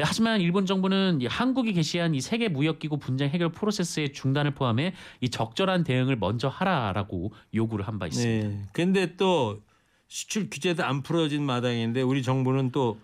예, 0.00 0.02
하지만 0.04 0.40
일본 0.40 0.66
정부는 0.66 1.20
이 1.22 1.26
한국이 1.26 1.72
개시한 1.72 2.14
이 2.16 2.20
세계 2.20 2.48
무역기구 2.48 2.98
분쟁 2.98 3.30
해결 3.30 3.50
프로세스의 3.52 4.12
중단을 4.12 4.50
포함해 4.50 4.92
이 5.20 5.28
적절한 5.30 5.84
대응을 5.84 6.16
먼저 6.16 6.48
하라라고 6.48 7.32
요구를 7.54 7.86
한 7.86 7.98
바 7.98 8.08
있습니다. 8.08 8.48
네. 8.48 8.62
근데 8.72 9.16
또 9.16 9.60
수출 10.08 10.48
규제도 10.50 10.84
안 10.84 11.02
풀어진 11.02 11.42
마당인데 11.44 12.02
우리 12.02 12.22
정부는 12.22 12.70
또 12.70 12.98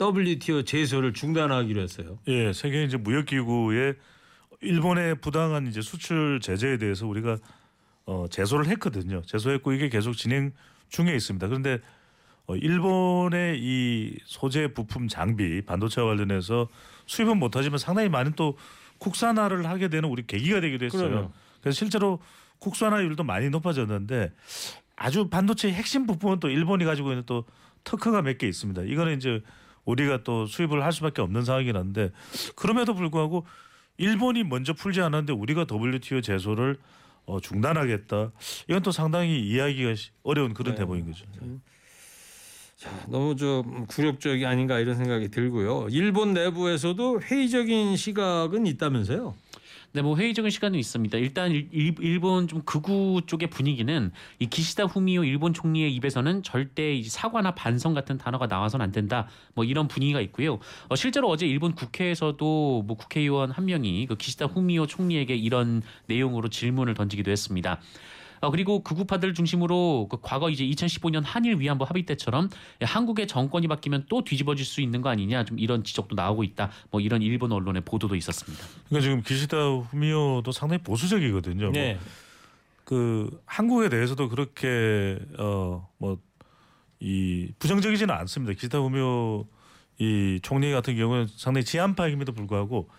WTO 0.00 0.64
제소를 0.64 1.12
중단하기로 1.12 1.80
했어요. 1.80 2.18
예, 2.28 2.52
세계 2.52 2.84
이제 2.84 2.96
무역 2.96 3.26
기구의 3.26 3.94
일본의 4.60 5.16
부당한 5.16 5.66
이제 5.66 5.80
수출 5.80 6.40
제재에 6.40 6.78
대해서 6.78 7.06
우리가 7.06 7.38
어, 8.06 8.26
제소를 8.30 8.66
했거든요. 8.68 9.22
제소했고 9.22 9.72
이게 9.72 9.88
계속 9.88 10.14
진행 10.14 10.52
중에 10.88 11.14
있습니다. 11.14 11.46
그런데 11.48 11.78
어, 12.46 12.56
일본의 12.56 13.58
이 13.60 14.16
소재 14.24 14.68
부품 14.68 15.08
장비 15.08 15.62
반도체와 15.62 16.08
관련해서 16.08 16.68
수입은 17.06 17.38
못하지만 17.38 17.78
상당히 17.78 18.08
많은 18.08 18.32
또 18.34 18.56
국산화를 18.98 19.66
하게 19.68 19.88
되는 19.88 20.08
우리 20.08 20.26
계기가 20.26 20.60
되기도 20.60 20.84
했어요. 20.84 21.08
그럼요. 21.08 21.32
그래서 21.60 21.76
실제로 21.76 22.20
국산화율도 22.58 23.24
많이 23.24 23.50
높아졌는데 23.50 24.32
아주 25.02 25.28
반도체 25.28 25.72
핵심 25.72 26.06
부품은 26.06 26.38
또 26.38 26.48
일본이 26.48 26.84
가지고 26.84 27.10
있는 27.10 27.24
또 27.26 27.44
특허가 27.84 28.22
몇 28.22 28.38
개 28.38 28.46
있습니다. 28.46 28.82
이거는 28.82 29.16
이제 29.16 29.40
우리가 29.84 30.22
또 30.22 30.46
수입을 30.46 30.84
할 30.84 30.92
수밖에 30.92 31.20
없는 31.22 31.44
상황이긴 31.44 31.76
한데 31.76 32.10
그럼에도 32.54 32.94
불구하고 32.94 33.44
일본이 33.98 34.44
먼저 34.44 34.72
풀지 34.72 35.00
않았는데 35.00 35.32
우리가 35.32 35.66
WTO 35.68 36.20
제소를 36.20 36.78
어, 37.26 37.40
중단하겠다. 37.40 38.30
이건 38.68 38.82
또 38.82 38.92
상당히 38.92 39.40
이해하기가 39.40 39.94
시- 39.96 40.10
어려운 40.22 40.54
그런 40.54 40.74
네. 40.74 40.80
대목인 40.80 41.06
거죠. 41.06 41.24
너무 43.08 43.36
좀 43.36 43.86
굴욕적이 43.86 44.44
아닌가 44.46 44.78
이런 44.80 44.96
생각이 44.96 45.28
들고요. 45.30 45.86
일본 45.90 46.32
내부에서도 46.34 47.20
회의적인 47.22 47.96
시각은 47.96 48.66
있다면서요? 48.66 49.34
네, 49.94 50.00
뭐 50.00 50.16
회의적인 50.16 50.50
시간은 50.50 50.78
있습니다. 50.78 51.18
일단 51.18 51.50
일, 51.50 51.68
일- 51.70 51.94
일본 52.00 52.48
좀 52.48 52.62
극우 52.64 53.22
쪽의 53.26 53.50
분위기는 53.50 54.10
이 54.38 54.46
기시다 54.46 54.84
후미오 54.84 55.22
일본 55.24 55.52
총리의 55.52 55.94
입에서는 55.94 56.42
절대 56.42 56.94
이 56.94 57.02
사과나 57.04 57.54
반성 57.54 57.92
같은 57.92 58.16
단어가 58.16 58.46
나와서는 58.46 58.84
안 58.84 58.90
된다. 58.90 59.28
뭐 59.54 59.66
이런 59.66 59.88
분위기가 59.88 60.22
있고요. 60.22 60.60
어, 60.88 60.96
실제로 60.96 61.28
어제 61.28 61.46
일본 61.46 61.74
국회에서도 61.74 62.84
뭐 62.86 62.96
국회의원 62.96 63.50
한 63.50 63.66
명이 63.66 64.06
그 64.06 64.16
기시다 64.16 64.46
후미오 64.46 64.86
총리에게 64.86 65.34
이런 65.36 65.82
내용으로 66.06 66.48
질문을 66.48 66.94
던지기도 66.94 67.30
했습니다. 67.30 67.78
어, 68.42 68.50
그리고 68.50 68.82
극우파들 68.82 69.34
중심으로 69.34 70.08
그 70.10 70.18
과거 70.20 70.50
이제 70.50 70.64
2015년 70.64 71.22
한일 71.24 71.60
위안부 71.60 71.84
합의 71.84 72.04
때처럼 72.04 72.50
한국의 72.82 73.28
정권이 73.28 73.68
바뀌면 73.68 74.06
또 74.08 74.24
뒤집어질 74.24 74.66
수 74.66 74.80
있는 74.80 75.00
거 75.00 75.10
아니냐 75.10 75.44
좀 75.44 75.60
이런 75.60 75.84
지적도 75.84 76.16
나오고 76.16 76.42
있다. 76.42 76.70
뭐 76.90 77.00
이런 77.00 77.22
일본 77.22 77.52
언론의 77.52 77.82
보도도 77.82 78.16
있었습니다. 78.16 78.66
그러니까 78.88 79.00
지금 79.00 79.22
기시다 79.22 79.56
후미오도 79.56 80.50
상당히 80.50 80.82
보수적이거든요. 80.82 81.66
뭐 81.66 81.72
네. 81.72 82.00
그 82.82 83.30
한국에 83.46 83.88
대해서도 83.88 84.28
그렇게 84.28 85.20
어뭐 85.38 86.18
이 86.98 87.52
부정적이지는 87.60 88.12
않습니다. 88.12 88.54
기시다 88.54 88.78
후미오 88.78 89.46
이 90.00 90.40
총리 90.42 90.72
같은 90.72 90.96
경우는 90.96 91.28
상당히 91.28 91.64
지한파임에도 91.64 92.32
불구하고 92.32 92.90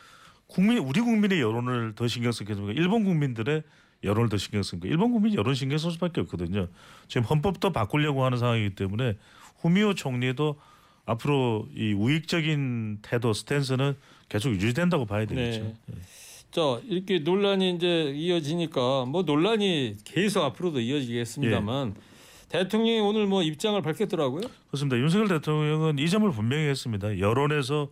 국민 0.48 0.78
우리 0.78 1.02
국민의 1.02 1.42
여론을 1.42 1.96
더 1.96 2.08
신경 2.08 2.32
쓰게 2.32 2.56
되고 2.56 2.72
일본 2.72 3.04
국민들의 3.04 3.64
여론을 4.04 4.30
더 4.30 4.38
신경 4.38 4.64
쓰니까 4.64 4.88
일본 4.88 5.12
국민이 5.12 5.36
여론 5.36 5.56
신경 5.56 5.78
쓸 5.78 5.92
수밖에 5.92 6.22
없거든요. 6.22 6.68
지금 7.08 7.24
헌법도 7.24 7.72
바꾸려고 7.72 8.24
하는 8.26 8.38
상황이기 8.38 8.76
때문에 8.76 9.18
후미오 9.62 9.94
총리도 9.94 10.60
앞으로 11.06 11.68
이 11.76 11.94
우익적인 11.94 13.00
태도 13.02 13.34
스탠스는 13.34 13.96
계속 14.30 14.52
유지된다고 14.52 15.06
봐야 15.06 15.26
되겠죠. 15.26 15.74
네. 15.86 15.96
자 16.52 16.80
이렇게 16.88 17.20
논란이 17.20 17.76
이제 17.76 18.14
이어지니까 18.16 19.06
뭐 19.06 19.24
논란이 19.24 19.98
계속 20.04 20.44
앞으로도 20.44 20.80
이어지겠습니다만 20.80 21.96
대통령이 22.50 23.00
오늘 23.00 23.26
뭐 23.26 23.42
입장을 23.42 23.82
밝혔더라고요. 23.82 24.44
그렇습니다. 24.68 24.98
윤석열 24.98 25.28
대통령은 25.28 25.98
이 25.98 26.08
점을 26.08 26.30
분명히 26.32 26.68
했습니다. 26.68 27.18
여론에서 27.20 27.90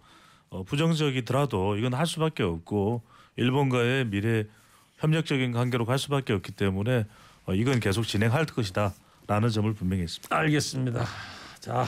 어, 0.52 0.64
부정적이더라도 0.64 1.78
이건 1.78 1.94
할 1.94 2.06
수밖에 2.06 2.44
없고 2.44 3.02
일본과의 3.38 4.06
미래 4.06 4.46
협력적인 5.02 5.52
관계로 5.52 5.86
갈 5.86 6.00
수밖에 6.00 6.32
없기 6.34 6.54
때문에 6.54 7.06
어, 7.46 7.54
이건 7.54 7.80
계속 7.80 8.04
진행할 8.04 8.46
것이다라는 8.46 9.50
점을 9.50 9.74
분명히 9.74 10.04
했습니다. 10.04 10.36
알겠습니다. 10.36 11.06
자, 11.60 11.88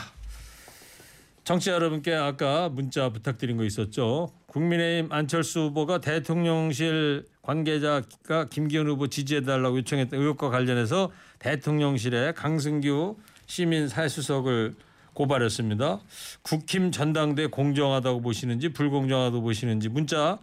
청취자 1.43 1.73
여러분께 1.73 2.13
아까 2.13 2.69
문자 2.69 3.09
부탁드린 3.09 3.57
거 3.57 3.63
있었죠. 3.65 4.31
국민의힘 4.47 5.11
안철수 5.11 5.61
후보가 5.61 6.01
대통령실 6.01 7.25
관계자가 7.43 8.49
김기현 8.49 8.87
후보 8.87 9.07
지지해달라고 9.07 9.77
요청했던 9.79 10.19
의혹과 10.19 10.49
관련해서 10.49 11.11
대통령실에 11.39 12.33
강승규 12.33 13.17
시민 13.45 13.87
사회수석을 13.87 14.75
고발했습니다. 15.13 15.99
국힘 16.41 16.91
전당대 16.91 17.47
공정하다고 17.47 18.21
보시는지 18.21 18.69
불공정하다고 18.69 19.41
보시는지 19.41 19.89
문자 19.89 20.39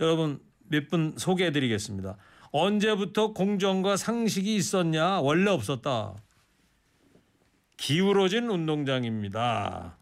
여러분 0.00 0.38
몇 0.68 0.88
분 0.88 1.14
소개해 1.16 1.52
드리겠습니다. 1.52 2.16
언제부터 2.52 3.32
공정과 3.32 3.96
상식이 3.96 4.54
있었냐? 4.56 5.20
원래 5.20 5.50
없었다. 5.50 6.14
기울어진 7.76 8.48
운동장입니다. 8.48 9.98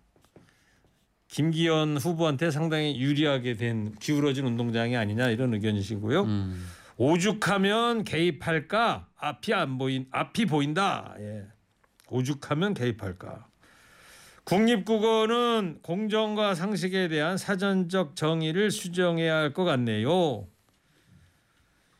김기현 1.29 1.97
후보한테 1.97 2.51
상당히 2.51 3.01
유리하게 3.01 3.55
된 3.55 3.95
기울어진 3.95 4.45
운동장이 4.45 4.97
아니냐 4.97 5.31
이런 5.31 5.55
의견이시고요. 5.55 6.23
음. 6.25 6.67
오죽하면 6.99 8.05
개입할까? 8.05 9.09
앞이 9.17 9.55
안 9.55 9.79
보인 9.79 10.07
앞이 10.11 10.45
보인다. 10.45 11.15
예. 11.19 11.45
오죽하면 12.11 12.75
개입할까? 12.75 13.47
국립국어는 14.45 15.79
공정과 15.83 16.55
상식에 16.55 17.09
대한 17.09 17.39
사전적 17.39 18.15
정의를 18.17 18.71
수정해야 18.71 19.37
할 19.37 19.53
것 19.55 19.65
같네요. 19.65 20.47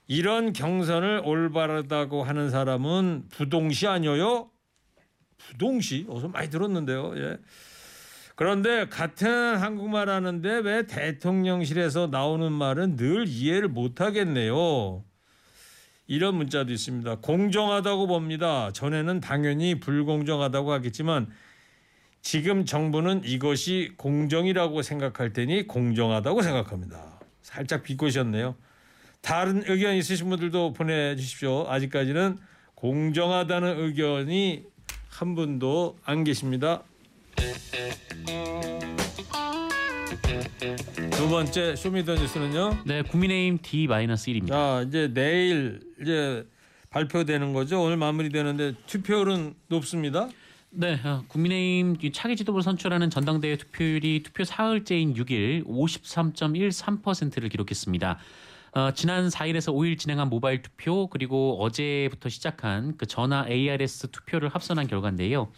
이런 0.07 0.53
경선을 0.53 1.23
올바르다고 1.25 2.23
하는 2.23 2.51
사람은 2.51 3.29
부동시 3.31 3.87
아니어요? 3.87 4.51
부동시 5.39 6.07
어서 6.09 6.29
많이 6.29 6.51
들었는데요. 6.51 7.13
예. 7.17 7.39
그런데 8.35 8.89
같은 8.89 9.57
한국말 9.57 10.09
하는데 10.09 10.59
왜 10.59 10.87
대통령실에서 10.87 12.09
나오는 12.09 12.51
말은 12.51 12.97
늘 12.97 13.27
이해를 13.29 13.69
못 13.69 14.01
하겠네요. 14.01 15.05
이런 16.07 16.35
문자도 16.37 16.73
있습니다. 16.73 17.17
공정하다고 17.17 18.07
봅니다. 18.07 18.71
전에는 18.73 19.21
당연히 19.21 19.79
불공정하다고 19.81 20.73
하겠지만 20.73 21.29
지금 22.21 22.65
정부는 22.65 23.23
이것이 23.25 23.93
공정이라고 23.97 24.83
생각할 24.83 25.33
테니 25.33 25.67
공정하다고 25.67 26.43
생각합니다. 26.43 27.21
살짝 27.43 27.83
비꼬셨네요. 27.83 28.57
다른 29.23 29.63
의견 29.67 29.95
있으신 29.95 30.29
분들도 30.29 30.73
보내주십시오. 30.73 31.65
아직까지는 31.69 32.39
공정하다는 32.75 33.79
의견이 33.79 34.65
한 35.09 35.35
분도 35.37 35.97
안 36.05 36.25
계십니다. 36.25 36.83
두 41.13 41.29
번째 41.29 41.77
쇼미더뉴스는요. 41.77 42.79
네, 42.85 43.03
국민의힘 43.03 43.59
D-1입니다. 43.63 44.49
자 44.49 44.85
이제 44.89 45.09
내일 45.15 45.81
이제 46.01 46.45
발표되는 46.91 47.53
거죠. 47.53 47.81
오늘 47.81 47.97
마무리되는데 47.99 48.75
투표율은 48.87 49.55
높습니다. 49.69 50.29
네, 50.71 50.99
어, 51.05 51.23
국민의힘 51.29 51.97
이 52.03 52.11
차기 52.13 52.35
지도부를 52.35 52.65
선출하는 52.65 53.09
전당대회 53.11 53.57
투표율이 53.57 54.25
투표 54.25 54.43
사흘째인 54.43 55.15
6일 55.15 55.65
53.13%를 55.67 57.49
기록했습니다. 57.51 58.19
어, 58.75 58.91
지난 58.93 59.29
4일에서 59.29 59.75
5일 59.75 59.99
진행한 59.99 60.31
모바일 60.31 60.63
투표 60.63 61.07
그리고 61.09 61.63
어제부터 61.63 62.31
시작한 62.31 62.97
그 62.97 63.05
전화 63.07 63.47
ARS 63.47 64.09
투표를 64.11 64.49
합산한 64.49 64.87
결과인데요. 64.87 65.53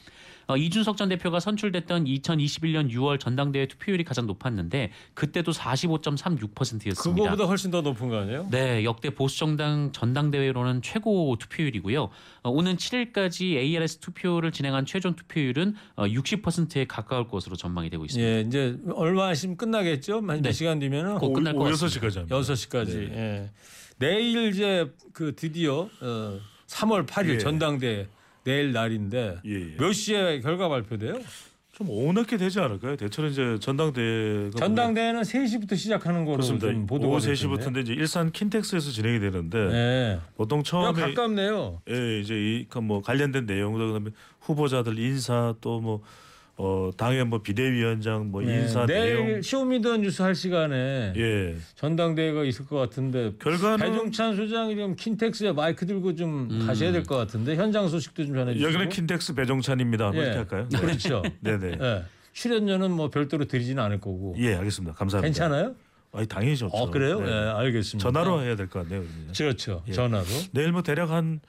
어, 0.46 0.56
이준석 0.56 0.96
전 0.96 1.08
대표가 1.08 1.40
선출됐던 1.40 2.04
2021년 2.04 2.90
6월 2.90 3.18
전당대회 3.18 3.66
투표율이 3.66 4.04
가장 4.04 4.26
높았는데 4.26 4.92
그때도 5.14 5.52
45.36%였습니다. 5.52 7.22
그거보다 7.22 7.44
훨씬 7.44 7.70
더 7.70 7.80
높은 7.80 8.08
거 8.08 8.18
아니에요? 8.18 8.48
네, 8.50 8.84
역대 8.84 9.10
보수 9.10 9.38
정당 9.38 9.92
전당대회로는 9.92 10.82
최고 10.82 11.36
투표율이고요. 11.38 12.10
어, 12.42 12.50
오는 12.50 12.76
7일까지 12.76 13.56
ARS 13.56 13.98
투표를 13.98 14.52
진행한 14.52 14.86
최종 14.86 15.14
투표율은 15.16 15.74
어, 15.96 16.04
60%에 16.06 16.86
가까울 16.86 17.28
것으로 17.28 17.56
전망이 17.56 17.90
되고 17.90 18.04
있습니다. 18.04 18.28
예, 18.28 18.40
이제 18.40 18.76
얼마 18.94 19.32
있으면 19.32 19.56
끝나겠죠. 19.56 20.16
한 20.18 20.26
네. 20.26 20.42
몇 20.42 20.52
시간 20.52 20.78
뒤면은 20.78 21.18
곧 21.18 21.32
끝날 21.32 21.54
것 21.54 21.60
오, 21.60 21.64
같습니다. 21.64 21.98
6시까지 22.08 22.16
합니다. 22.16 22.36
6시까지. 22.36 23.08
네. 23.10 23.16
예. 23.16 23.50
내일 23.98 24.48
이제 24.48 24.90
그 25.12 25.34
드디어 25.36 25.88
어, 26.00 26.40
3월 26.66 27.06
8일 27.06 27.34
예. 27.34 27.38
전당대 27.38 28.08
내일 28.44 28.72
날인데 28.72 29.38
예, 29.46 29.50
예. 29.50 29.76
몇 29.78 29.92
시에 29.92 30.40
결과 30.40 30.68
발표돼요? 30.68 31.18
좀 31.72 31.90
오후 31.90 32.12
늦게 32.12 32.36
되지 32.36 32.60
않을까요? 32.60 32.94
대체로 32.96 33.26
이제 33.26 33.58
전당대회가 33.58 34.50
전당대회는 34.56 35.22
3시부터 35.22 35.76
시작하는 35.76 36.24
거로 36.24 36.36
그렇습니다. 36.36 36.68
좀 36.68 36.86
보도가 36.86 37.16
오후 37.16 37.20
됐던데. 37.20 37.64
3시부터인데 37.64 37.82
이제 37.82 37.92
일산 37.94 38.30
킨텍스에서 38.30 38.92
진행이 38.92 39.18
되는데 39.18 39.58
네. 39.68 40.20
보통 40.36 40.60
야, 40.60 40.62
처음에 40.62 41.00
가깝네요. 41.00 41.82
예, 41.90 42.20
이제 42.20 42.64
이뭐 42.72 43.02
관련된 43.02 43.46
내용도 43.46 43.86
그다음에 43.88 44.10
후보자들 44.40 44.96
인사 45.00 45.54
또 45.60 45.80
뭐 45.80 46.02
어, 46.56 46.90
당의 46.96 47.24
뭐 47.26 47.42
비대위원장 47.42 48.30
뭐 48.30 48.40
네. 48.42 48.60
인사 48.60 48.86
내일 48.86 49.24
내용 49.26 49.42
Show 49.42 49.67
me 49.67 49.79
the 49.79 49.98
news 49.98 50.22
할 50.22 50.34
시간에 50.36 51.12
예. 51.16 51.56
전당대회가 51.74 52.44
있을 52.44 52.64
것 52.66 52.76
같은데 52.76 53.32
결과는 53.40 53.78
배종찬 53.78 54.36
소장이 54.36 54.76
좀 54.76 54.94
킨텍스에 54.94 55.50
마이크 55.52 55.84
들고 55.84 56.14
좀 56.14 56.64
가셔야 56.66 56.92
될 56.92 57.02
것 57.04 57.16
같은데 57.16 57.56
현장 57.56 57.88
소식도 57.88 58.24
좀 58.26 58.34
전해주시고. 58.36 58.66
여기는 58.68 58.88
킨텍스 58.88 59.34
배종찬입니다. 59.34 60.12
뭐 60.12 60.16
예. 60.16 60.26
이렇게 60.26 60.38
할까요? 60.38 60.68
그렇죠. 60.80 61.22
네네. 61.40 61.78
예. 61.82 62.02
출연료는 62.32 62.90
뭐 62.92 63.10
별도로 63.10 63.44
드리지는 63.46 63.82
않을 63.82 64.00
거고. 64.00 64.34
예, 64.38 64.54
알겠습니다. 64.54 64.94
감사합니다. 64.94 65.26
괜찮아요? 65.26 65.74
아니, 66.14 66.26
당연히 66.28 66.56
좋죠. 66.56 66.76
어 66.76 66.90
그래요? 66.90 67.20
네. 67.20 67.28
예, 67.28 67.32
알겠습니다. 67.32 67.98
전화로 68.08 68.42
해야 68.42 68.54
될 68.56 68.68
것 68.68 68.80
같네요. 68.82 69.02
그러면. 69.02 69.32
그렇죠. 69.36 69.82
예. 69.88 69.92
전화로. 69.92 70.24
내일 70.52 70.70
뭐 70.72 70.82
대략 70.82 71.10
한 71.10 71.40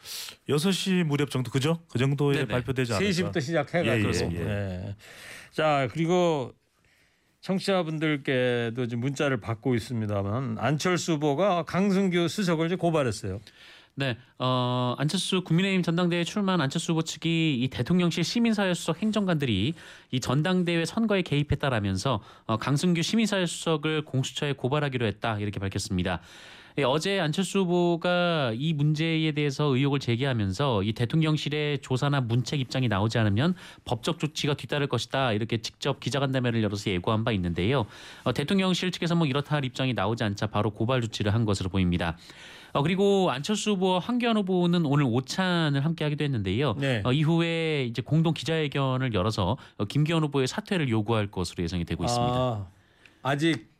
6시 0.49 1.03
무렵 1.03 1.29
정도 1.29 1.51
그죠? 1.51 1.79
그 1.89 1.99
정도에 1.99 2.35
네네. 2.37 2.47
발표되지 2.47 2.93
않을까? 2.93 3.09
3시부터 3.09 3.41
시작해 3.41 3.83
가지고. 3.83 4.31
예, 4.33 4.39
예, 4.39 4.87
예. 4.87 4.95
자 5.51 5.87
그리고 5.93 6.51
청취자분들께도 7.41 8.87
지금 8.87 9.01
문자를 9.01 9.39
받고 9.39 9.75
있습니다만 9.75 10.57
안철수 10.59 11.13
후보가 11.13 11.63
강승규 11.63 12.27
수석을 12.27 12.65
이제 12.67 12.75
고발했어요. 12.75 13.39
네, 13.97 14.17
어, 14.39 14.93
안철수 14.97 15.41
국민의힘 15.41 15.81
전당대회 15.81 16.25
출마한 16.25 16.59
안철수 16.59 16.91
후보 16.91 17.01
측이 17.01 17.63
이 17.63 17.69
대통령실 17.69 18.25
시민사회 18.25 18.73
수석 18.73 19.01
행정관들이 19.01 19.73
이 20.11 20.19
전당대회 20.19 20.83
선거에 20.83 21.21
개입했다라면서 21.21 22.19
어, 22.45 22.57
강승규 22.57 23.01
시민사회 23.01 23.45
수석을 23.45 24.03
공수처에 24.03 24.51
고발하기로 24.51 25.05
했다 25.05 25.39
이렇게 25.39 25.61
밝혔습니다. 25.61 26.19
예, 26.77 26.83
어제 26.83 27.21
안철수 27.21 27.59
후보가 27.59 28.51
이 28.55 28.73
문제에 28.73 29.31
대해서 29.31 29.73
의혹을 29.73 29.99
제기하면서 29.99 30.83
이 30.83 30.91
대통령실의 30.91 31.79
조사나 31.79 32.19
문책 32.19 32.59
입장이 32.59 32.89
나오지 32.89 33.17
않으면 33.17 33.55
법적 33.85 34.19
조치가 34.19 34.55
뒤따를 34.55 34.87
것이다 34.87 35.31
이렇게 35.31 35.61
직접 35.61 36.01
기자간담회를 36.01 36.61
열어서 36.61 36.91
예고한 36.91 37.23
바 37.23 37.31
있는데요. 37.31 37.85
어, 38.25 38.33
대통령실 38.33 38.91
측에서 38.91 39.15
뭐 39.15 39.25
이렇다 39.25 39.55
할 39.55 39.63
입장이 39.63 39.93
나오지 39.93 40.25
않자 40.25 40.47
바로 40.47 40.71
고발 40.71 40.99
조치를 40.99 41.33
한 41.33 41.45
것으로 41.45 41.69
보입니다. 41.69 42.17
어, 42.75 42.83
그리고 42.83 43.31
안철수 43.31 43.71
후보와 43.71 43.99
황교안 43.99 44.35
후보는 44.35 44.85
오늘 44.85 45.05
오찬을 45.05 45.85
함께 45.85 46.03
하기도 46.03 46.25
했는데요. 46.25 46.75
네. 46.77 47.01
어, 47.05 47.13
이후에 47.13 47.85
이제 47.85 48.01
공동 48.01 48.33
기자회견을 48.33 49.13
열어서 49.13 49.55
어, 49.77 49.85
김기현 49.85 50.21
후보의 50.23 50.47
사퇴를 50.47 50.89
요구할 50.89 51.31
것으로 51.31 51.63
예상이 51.63 51.85
되고 51.85 52.03
있습니다. 52.03 52.35
아, 52.35 52.67
아직 53.23 53.73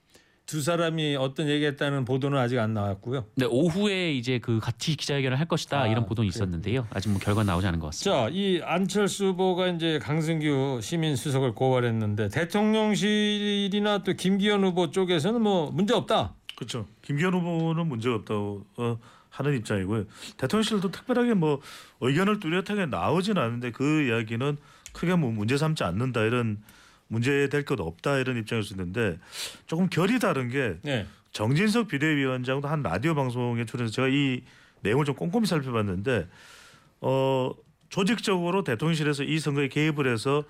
두 0.46 0.62
사람이 0.62 1.18
어떤 1.18 1.50
얘기했다는 1.50 2.06
보도는 2.06 2.38
아직 2.38 2.58
안 2.58 2.74
나왔고요. 2.74 3.26
네, 3.36 3.46
오후에 3.46 4.14
이제 4.14 4.40
그 4.40 4.60
같이 4.62 4.96
기자회견을 4.96 5.40
할 5.40 5.48
것이다 5.48 5.82
아, 5.82 5.88
이런 5.88 6.06
보도는 6.06 6.30
그래요. 6.30 6.38
있었는데요. 6.38 6.88
아직 6.92 7.10
뭐 7.10 7.20
결과 7.20 7.44
나오지 7.44 7.68
않은 7.68 7.80
것 7.80 7.88
같습니다. 7.88 8.28
자, 8.28 8.30
이 8.32 8.62
안철수 8.64 9.26
후보가 9.26 9.68
이제 9.70 10.00
강승규 10.00 10.80
시민 10.82 11.18
수석을 11.18 11.54
고발했는데 11.54 12.30
대통령실이나 12.30 14.04
또 14.04 14.14
김기현 14.14 14.64
후보 14.64 14.90
쪽에서는 14.90 15.42
뭐 15.42 15.70
문제 15.72 15.94
없다. 15.94 16.35
그렇죠. 16.56 16.88
김기현 17.02 17.34
후보는 17.34 17.88
문제가 17.88 18.16
없다고 18.16 18.66
어, 18.78 19.00
하는 19.30 19.58
입장이고요. 19.58 20.06
대통령실도 20.38 20.92
특별하게 20.92 21.34
뭐 21.34 21.62
의견을 22.02 22.40
뚜렷하게 22.40 22.86
나오진 22.86 23.38
않는데 23.38 23.72
그 23.72 24.04
이야기는 24.04 24.58
크게 24.94 25.16
뭐 25.16 25.32
문제 25.32 25.58
삼지 25.58 25.84
않는다 25.84 26.22
이런 26.22 26.64
문제 27.08 27.50
될 27.50 27.66
것 27.66 27.80
없다 27.80 28.18
이런 28.20 28.38
입장일 28.38 28.64
수 28.64 28.74
있는데 28.74 29.20
조금 29.68 29.90
결이 29.90 30.20
다른 30.20 30.50
게 30.50 30.78
네. 30.84 31.06
정진석 31.34 31.90
비대위원장도 31.90 32.68
한 32.68 32.82
라디오 32.82 33.14
방송에 33.14 33.66
출연해서 33.66 33.94
제가 33.94 34.08
이 34.08 34.42
내용을 34.82 35.04
좀 35.06 35.16
꼼꼼히 35.16 35.46
살펴봤는데 35.46 36.28
어 37.02 37.52
조직적으로 37.90 38.64
대통령실에서 38.64 39.24
이 39.24 39.38
선거에 39.40 39.68
개입을 39.68 40.08
해서 40.12 40.44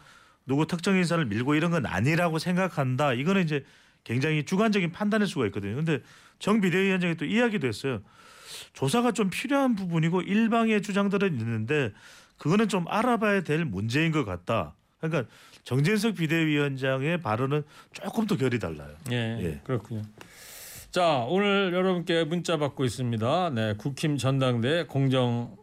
누구 0.45 0.67
특정 0.67 0.95
인사를 0.95 1.25
밀고 1.25 1.55
이런 1.55 1.71
건 1.71 1.85
아니라고 1.87 2.37
생각한다. 2.37 3.13
이거는 3.13 3.43
이제 3.43 3.65
굉장히 4.05 4.45
주관적인 4.45 4.93
판단일 4.93 5.27
수가 5.27 5.45
있거든요. 5.47 5.75
근데 5.75 5.99
정 6.39 6.61
비대위원장이 6.61 7.15
또 7.15 7.25
이야기도 7.25 7.67
했어요. 7.67 8.01
조사가 8.71 9.11
좀 9.11 9.29
필요한 9.29 9.75
부분이고 9.75 10.21
일방의 10.21 10.81
주장들은 10.81 11.37
있는데 11.39 11.91
그거는 12.37 12.69
좀 12.69 12.85
알아봐야 12.87 13.41
될 13.43 13.65
문제인 13.65 14.13
것 14.13 14.23
같다. 14.23 14.75
그러니까 15.01 15.29
정진석 15.63 16.15
비대위원장의 16.15 17.21
발언은 17.21 17.63
조금 17.91 18.25
더 18.27 18.37
결이 18.37 18.59
달라요. 18.59 18.95
예, 19.11 19.37
예. 19.41 19.61
그렇군요. 19.63 20.03
자, 20.91 21.25
오늘 21.27 21.73
여러분께 21.73 22.23
문자 22.23 22.57
받고 22.57 22.85
있습니다. 22.85 23.49
네, 23.49 23.73
국힘 23.77 24.17
전당대 24.17 24.85
공정 24.85 25.57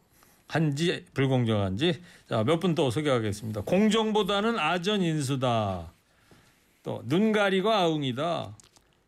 한지 0.49 1.07
불공정한지 1.15 2.03
자, 2.29 2.43
몇 2.45 2.61
분 2.61 2.75
또 2.75 2.91
소개하겠습니다. 2.91 3.63
공정보다는 3.63 4.59
아전 4.59 5.01
인수다. 5.01 5.93
또 6.83 7.03
눈 7.07 7.33
가리고 7.33 7.71
아웅이다. 7.71 8.57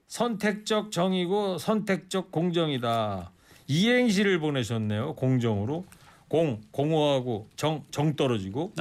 선택적 0.06 0.92
정의고 0.92 1.58
선택적 1.58 2.30
공정이다. 2.30 3.32
이행시를 3.66 4.38
보내셨네요. 4.38 5.14
공정으로. 5.14 5.84
공 6.28 6.60
공허하고 6.72 7.48
정 7.54 7.84
정 7.90 8.16
떨어지고 8.16 8.72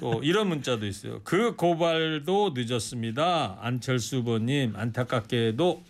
또 0.00 0.20
이런 0.22 0.48
문자도 0.48 0.86
있어요. 0.86 1.20
그 1.24 1.54
고발도 1.56 2.52
늦었습니다. 2.54 3.58
안철수 3.60 4.18
후보님 4.18 4.74
안타깝게도 4.76 5.82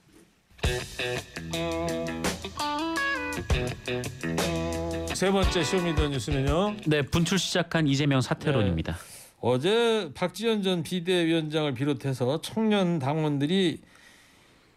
세 5.15 5.31
번째 5.31 5.65
쇼미더뉴스는요. 5.65 6.77
네, 6.87 7.03
분출 7.03 7.39
시작한 7.39 7.87
이재명 7.87 8.21
사퇴론입니다. 8.21 8.97
어제 9.41 10.11
박지원 10.15 10.63
전 10.63 10.83
비대위원장을 10.83 11.73
비롯해서 11.73 12.41
청년 12.43 12.99
당원들이 12.99 13.81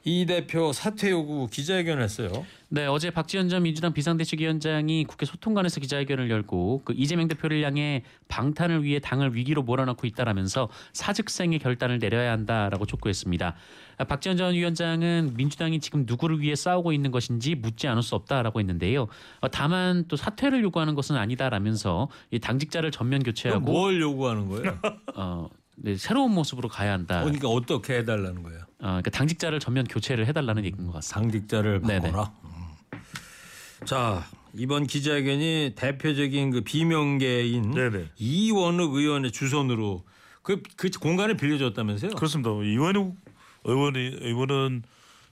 이 0.05 0.25
대표 0.25 0.73
사퇴 0.73 1.11
요구 1.11 1.47
기자회견을 1.47 2.03
했어요. 2.03 2.45
네, 2.67 2.85
어제 2.87 3.09
박지원 3.09 3.47
전 3.47 3.63
민주당 3.63 3.93
비상대책위원장이 3.93 5.05
국회 5.05 5.25
소통관에서 5.25 5.79
기자회견을 5.79 6.29
열고 6.29 6.81
그 6.83 6.93
이재명 6.97 7.27
대표를 7.29 7.63
향해 7.63 8.03
방탄을 8.27 8.83
위해 8.83 8.99
당을 8.99 9.33
위기로 9.35 9.63
몰아넣고 9.63 10.05
있다라면서 10.07 10.69
사직생의 10.91 11.59
결단을 11.59 11.99
내려야 11.99 12.31
한다라고 12.33 12.85
촉구했습니다. 12.85 13.55
아, 13.97 14.03
박지원 14.03 14.37
전 14.37 14.53
위원장은 14.53 15.35
민주당이 15.37 15.79
지금 15.79 16.03
누구를 16.05 16.41
위해 16.41 16.55
싸우고 16.55 16.91
있는 16.91 17.11
것인지 17.11 17.55
묻지 17.55 17.87
않을 17.87 18.03
수 18.03 18.15
없다라고 18.15 18.59
했는데요. 18.59 19.07
어, 19.39 19.47
다만 19.49 20.05
또 20.09 20.17
사퇴를 20.17 20.63
요구하는 20.63 20.95
것은 20.95 21.15
아니다라면서 21.15 22.09
이 22.31 22.39
당직자를 22.39 22.91
전면 22.91 23.23
교체하고 23.23 23.61
뭘 23.61 24.01
요구하는 24.01 24.49
거예요? 24.49 24.79
어, 25.15 25.47
네, 25.75 25.95
새로운 25.95 26.31
모습으로 26.31 26.67
가야 26.67 26.91
한다. 26.91 27.21
어, 27.21 27.23
그러니까 27.23 27.47
어떻게 27.47 27.97
해달라는 27.97 28.43
거예요? 28.43 28.61
그러니까 28.87 29.09
당직자를 29.11 29.59
전면 29.59 29.85
교체를 29.85 30.27
해달라는 30.27 30.65
얘기인 30.65 30.87
것 30.87 30.93
같습니다. 30.93 31.21
당직자를 31.21 31.81
네네. 31.81 32.11
바꿔라. 32.11 32.31
음. 32.43 33.85
자 33.85 34.25
이번 34.53 34.85
기자회견이 34.85 35.73
대표적인 35.75 36.51
그 36.51 36.61
비명계인 36.61 37.71
네네. 37.71 38.09
이원욱 38.17 38.95
의원의 38.95 39.31
주선으로 39.31 40.03
그, 40.41 40.61
그 40.75 40.89
공간을 40.89 41.37
빌려줬다면서요? 41.37 42.11
그렇습니다. 42.11 42.51
이원욱 42.51 43.15
의원이 43.63 44.17
의원은 44.21 44.83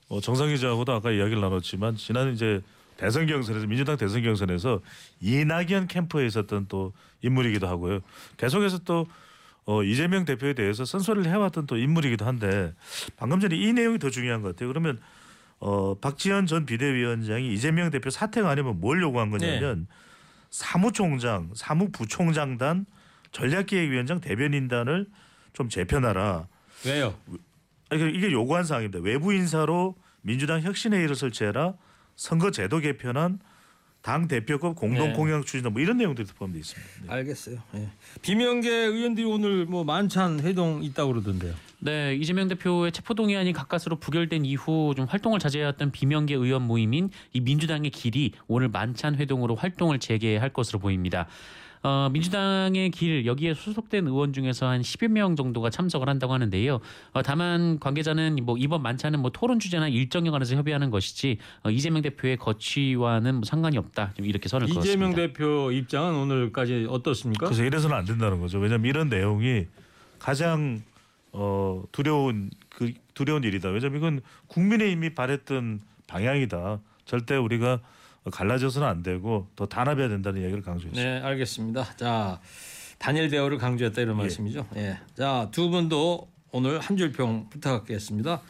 어, 0.08 0.22
정상 0.22 0.48
기자하고도 0.48 0.92
아까 0.94 1.12
이야기를 1.12 1.42
나눴지만 1.42 1.96
지난 1.96 2.34
이제 2.34 2.62
대선 2.98 3.26
경선에서 3.28 3.68
민주당 3.68 3.98
대선 3.98 4.22
경선에서 4.24 4.82
이낙연 5.22 5.88
캠프에 5.88 6.26
있었던 6.28 6.68
또 6.70 6.94
인물이기도 7.22 7.68
하고요. 7.68 8.00
계속해서 8.38 8.80
또 8.80 9.08
어, 9.65 9.84
이재명 9.84 10.26
대표에 10.26 10.54
대해서 10.54 10.86
쓴소리를 10.86 11.30
해왔던 11.32 11.67
또 11.67 11.78
인물이기도 11.78 12.26
한데 12.26 12.74
방금 13.15 13.39
전에 13.39 13.56
이 13.56 13.74
내용이 13.74 14.00
더 14.00 14.10
중요한 14.10 14.41
것 14.41 14.50
같아요. 14.50 14.69
그러면 14.69 15.00
어, 15.60 15.95
박지원 16.00 16.47
전 16.47 16.65
비대위원장이 16.65 17.54
이재명 17.54 17.91
대표 17.91 18.10
사퇴가 18.10 18.50
아니면 18.50 18.80
뭘 18.80 19.02
요구한 19.02 19.30
거냐면 19.30 19.88
사무총장, 20.50 21.52
사무부총장단, 21.54 22.86
전략기획위원장 23.32 24.19
대변인단을 24.19 25.08
좀 25.54 25.69
재편하라. 25.69 26.47
왜요? 26.86 27.15
아니, 27.89 28.02
그 28.02 28.10
이게 28.10 28.32
요구한 28.32 28.63
사항입니다. 28.63 29.00
외부 29.00 29.34
인사로 29.34 29.95
민주당 30.21 30.62
혁신회의를 30.62 31.15
설치해라. 31.15 31.76
선거제도 32.15 32.80
개편안, 32.80 33.39
당 34.02 34.28
대표급 34.28 34.76
공동 34.76 35.10
네. 35.10 35.14
공약 35.14 35.46
추진다. 35.46 35.70
뭐 35.70 35.82
이런 35.82 35.98
내용들이 35.98 36.28
포함되어 36.36 36.60
있습니다. 36.60 36.92
네. 37.04 37.12
알겠어요. 37.12 37.58
예. 37.76 37.90
비명계 38.22 38.70
의원들이 38.70 39.26
오늘 39.26 39.66
뭐 39.66 39.84
만찬 39.84 40.40
회동 40.40 40.84
있다고 40.84 41.14
그러던데요. 41.14 41.54
네, 41.84 42.15
이재명 42.15 42.48
대표의 42.48 42.91
체포동의안이 42.91 43.54
가까스로 43.54 43.96
부결된 43.96 44.46
이후 44.46 44.94
좀 44.96 45.06
활동을 45.06 45.39
자제해왔던 45.39 45.91
비명계 45.91 46.36
의원 46.36 46.62
모임인 46.62 47.10
이 47.34 47.41
민주당의 47.41 47.89
길이 47.89 48.34
오늘 48.48 48.70
만찬 48.70 49.15
회동으로 49.15 49.56
활동을 49.56 49.98
재개할 49.98 50.50
것으로 50.50 50.78
보입니다. 50.78 51.26
어, 51.82 52.10
민주당의 52.13 52.91
길 52.91 53.26
여기에 53.26 53.56
소속된 53.56 54.06
의원 54.06 54.32
중에서 54.32 54.67
한 54.67 54.82
10여 54.82 55.08
명 55.08 55.36
정도가 55.36 55.72
참석을 55.72 56.08
한다고 56.08 56.34
하는데요. 56.34 56.80
어, 57.13 57.22
다만 57.24 57.80
관계자는 57.80 58.38
뭐 58.44 58.58
이번 58.60 58.84
만찬은 58.84 59.20
뭐 59.20 59.32
토론 59.32 59.58
주제나 59.58 59.88
일정에 59.88 60.30
관해서 60.30 60.56
협의하는 60.56 60.91
것이지 60.91 61.39
어, 61.63 61.72
이재명 61.72 62.04
대표의 62.04 62.38
거취와는 62.38 63.34
뭐 63.34 63.44
상관이 63.44 63.80
없다. 63.80 64.13
좀 64.15 64.28
이렇게 64.28 64.48
선을 64.48 64.70
이재명 64.70 65.13
그었습니다. 65.13 65.15
대표 65.15 65.72
입장은 65.72 66.13
오늘까지 66.13 66.86
어떻습니까? 66.88 67.48
그래서 67.48 67.63
이래서는 67.63 67.96
안 67.96 68.06
된다는 68.06 68.39
거죠. 68.39 68.60
왜냐하면 68.60 68.88
이런 68.88 69.10
내용이 69.10 69.66
가장 70.20 70.84
어, 71.34 71.84
두려운 71.91 72.49
그 72.69 72.93
두려운 73.13 73.43
일이다. 73.43 73.69
왜냐하면 73.69 73.97
이건 73.97 74.21
국민의힘이 74.47 75.13
바랬던 75.13 75.79
방향이다. 76.07 76.82
절대 77.05 77.36
우리가 77.36 77.79
갈라져서는 78.32 78.88
안 78.88 79.03
되고 79.03 79.47
더 79.55 79.65
단합해야 79.65 80.09
된다는 80.09 80.41
이야기를 80.41 80.61
강조했습니다. 80.61 81.01
네, 81.01 81.25
알겠습니다. 81.25 81.95
자, 81.95 82.39
단일 82.99 83.29
대우를 83.29 83.57
강조했다 83.57 84.01
이런 84.01 84.17
말씀이죠. 84.17 84.67
예. 84.75 84.99
자, 85.15 85.49
두 85.51 85.69
분도 85.69 86.29
오늘 86.51 86.79
한 86.79 86.97
줄평 86.97 87.49
부탁드리겠습니다. 87.49 88.41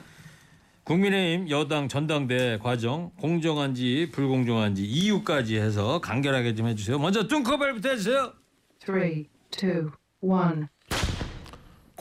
국민의힘 0.83 1.49
여당 1.51 1.87
전당대 1.87 2.57
과정 2.61 3.11
공정한지 3.19 4.09
불공정한지 4.11 4.83
이유까지 4.83 5.57
해서 5.57 6.01
간결하게 6.01 6.55
좀 6.55 6.67
해주세요. 6.67 6.97
먼저 6.97 7.27
뚱커벨부터 7.27 7.89
해주세요. 7.89 8.33
Three, 8.79 9.29
two, 9.51 9.91
one. 10.21 10.67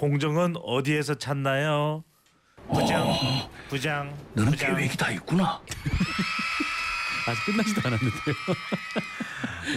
공정은 0.01 0.55
어디에서 0.57 1.16
찾나요? 1.16 2.03
부장, 2.72 3.07
부장, 3.68 4.16
너는 4.32 4.53
부장. 4.53 4.74
계획이 4.74 4.96
다 4.96 5.11
있구나. 5.11 5.61
아직 7.28 7.44
끝나지도 7.44 7.82
않았는데요. 7.84 8.34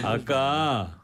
아까 0.02 0.98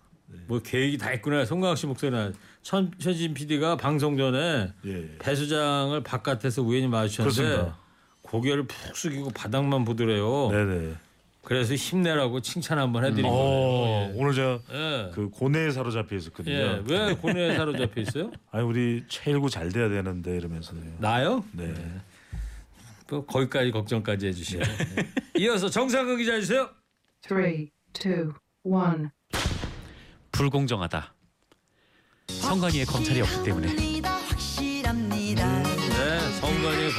뭐 0.46 0.58
계획이 0.62 0.96
다 0.96 1.12
있구나. 1.12 1.44
송강호 1.44 1.74
씨 1.74 1.86
목소리나 1.86 2.32
천 2.62 2.92
최진 2.98 3.34
PD가 3.34 3.76
방송 3.76 4.16
전에 4.16 4.72
예. 4.86 5.18
배 5.18 5.34
수장을 5.34 6.02
바깥에서 6.02 6.62
우연히 6.62 6.88
마주쳤는데 6.88 7.42
그렇습니다. 7.42 7.78
고개를 8.22 8.66
푹 8.66 8.96
숙이고 8.96 9.32
바닥만 9.32 9.84
보더래요. 9.84 10.48
네네. 10.50 10.94
그래서 11.42 11.74
힘내라고 11.74 12.40
칭찬 12.40 12.78
한번 12.78 13.04
해드린 13.04 13.24
어, 13.24 13.30
거예요. 13.30 14.12
오늘 14.14 14.34
제가 14.34 14.58
예. 14.72 15.10
그 15.14 15.30
고뇌에 15.30 15.70
사로잡혀 15.70 16.16
있었거든요. 16.16 16.54
예. 16.54 16.82
왜 16.86 17.14
고뇌에 17.14 17.56
사로잡혀 17.56 18.00
있어요? 18.02 18.30
아니 18.52 18.64
우리 18.64 19.04
최일구 19.08 19.48
잘 19.48 19.70
돼야 19.70 19.88
되는데 19.88 20.36
이러면서요. 20.36 20.80
나요? 20.98 21.44
네. 21.52 21.72
또 23.06 23.24
거기까지 23.26 23.70
걱정까지 23.72 24.28
해주시네. 24.28 24.64
이어서 25.38 25.68
정상근 25.68 26.18
기자 26.18 26.34
해주세요. 26.34 26.68
Three, 27.22 27.70
two, 27.92 28.32
one. 28.62 29.08
불공정하다. 30.30 31.14
성관이의 32.28 32.84
검찰이 32.86 33.20
없기 33.20 33.44
때문에. 33.44 33.89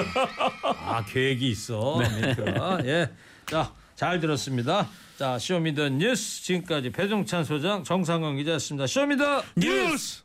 아 0.64 1.04
계획이 1.06 1.50
있어. 1.50 1.98
멘트가. 1.98 2.80
예, 2.86 3.10
자 3.46 3.72
잘 3.98 4.20
들었습니다. 4.20 4.88
자 5.18 5.40
Show 5.40 5.62
me 5.62 5.73
the 5.73 5.90
news 5.90 6.44
지금까지 6.44 6.92
배종찬 6.92 7.44
소장 7.44 7.84
정상근 7.84 8.38
기자였습니다. 8.38 8.86
Show 8.86 9.12
me 9.12 9.25
the 9.25 9.44
news. 9.56 10.22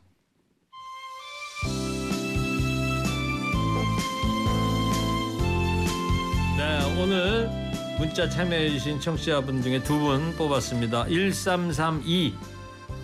네, 6.57 7.01
오늘 7.01 7.49
문자 7.97 8.29
참여해주신 8.29 8.99
청취자분 8.99 9.61
중에 9.61 9.81
두 9.83 9.99
분 9.99 10.33
뽑았습니다. 10.35 11.05
1332 11.07 12.35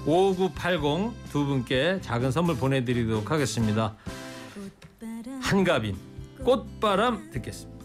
5980 0.05 1.11
두 1.31 1.45
분께 1.45 1.99
작은 2.01 2.31
선물 2.31 2.55
보내드리도록 2.57 3.31
하겠습니다. 3.31 3.95
한가빈 5.49 5.95
꽃바람 6.45 7.31
듣겠습니다. 7.31 7.78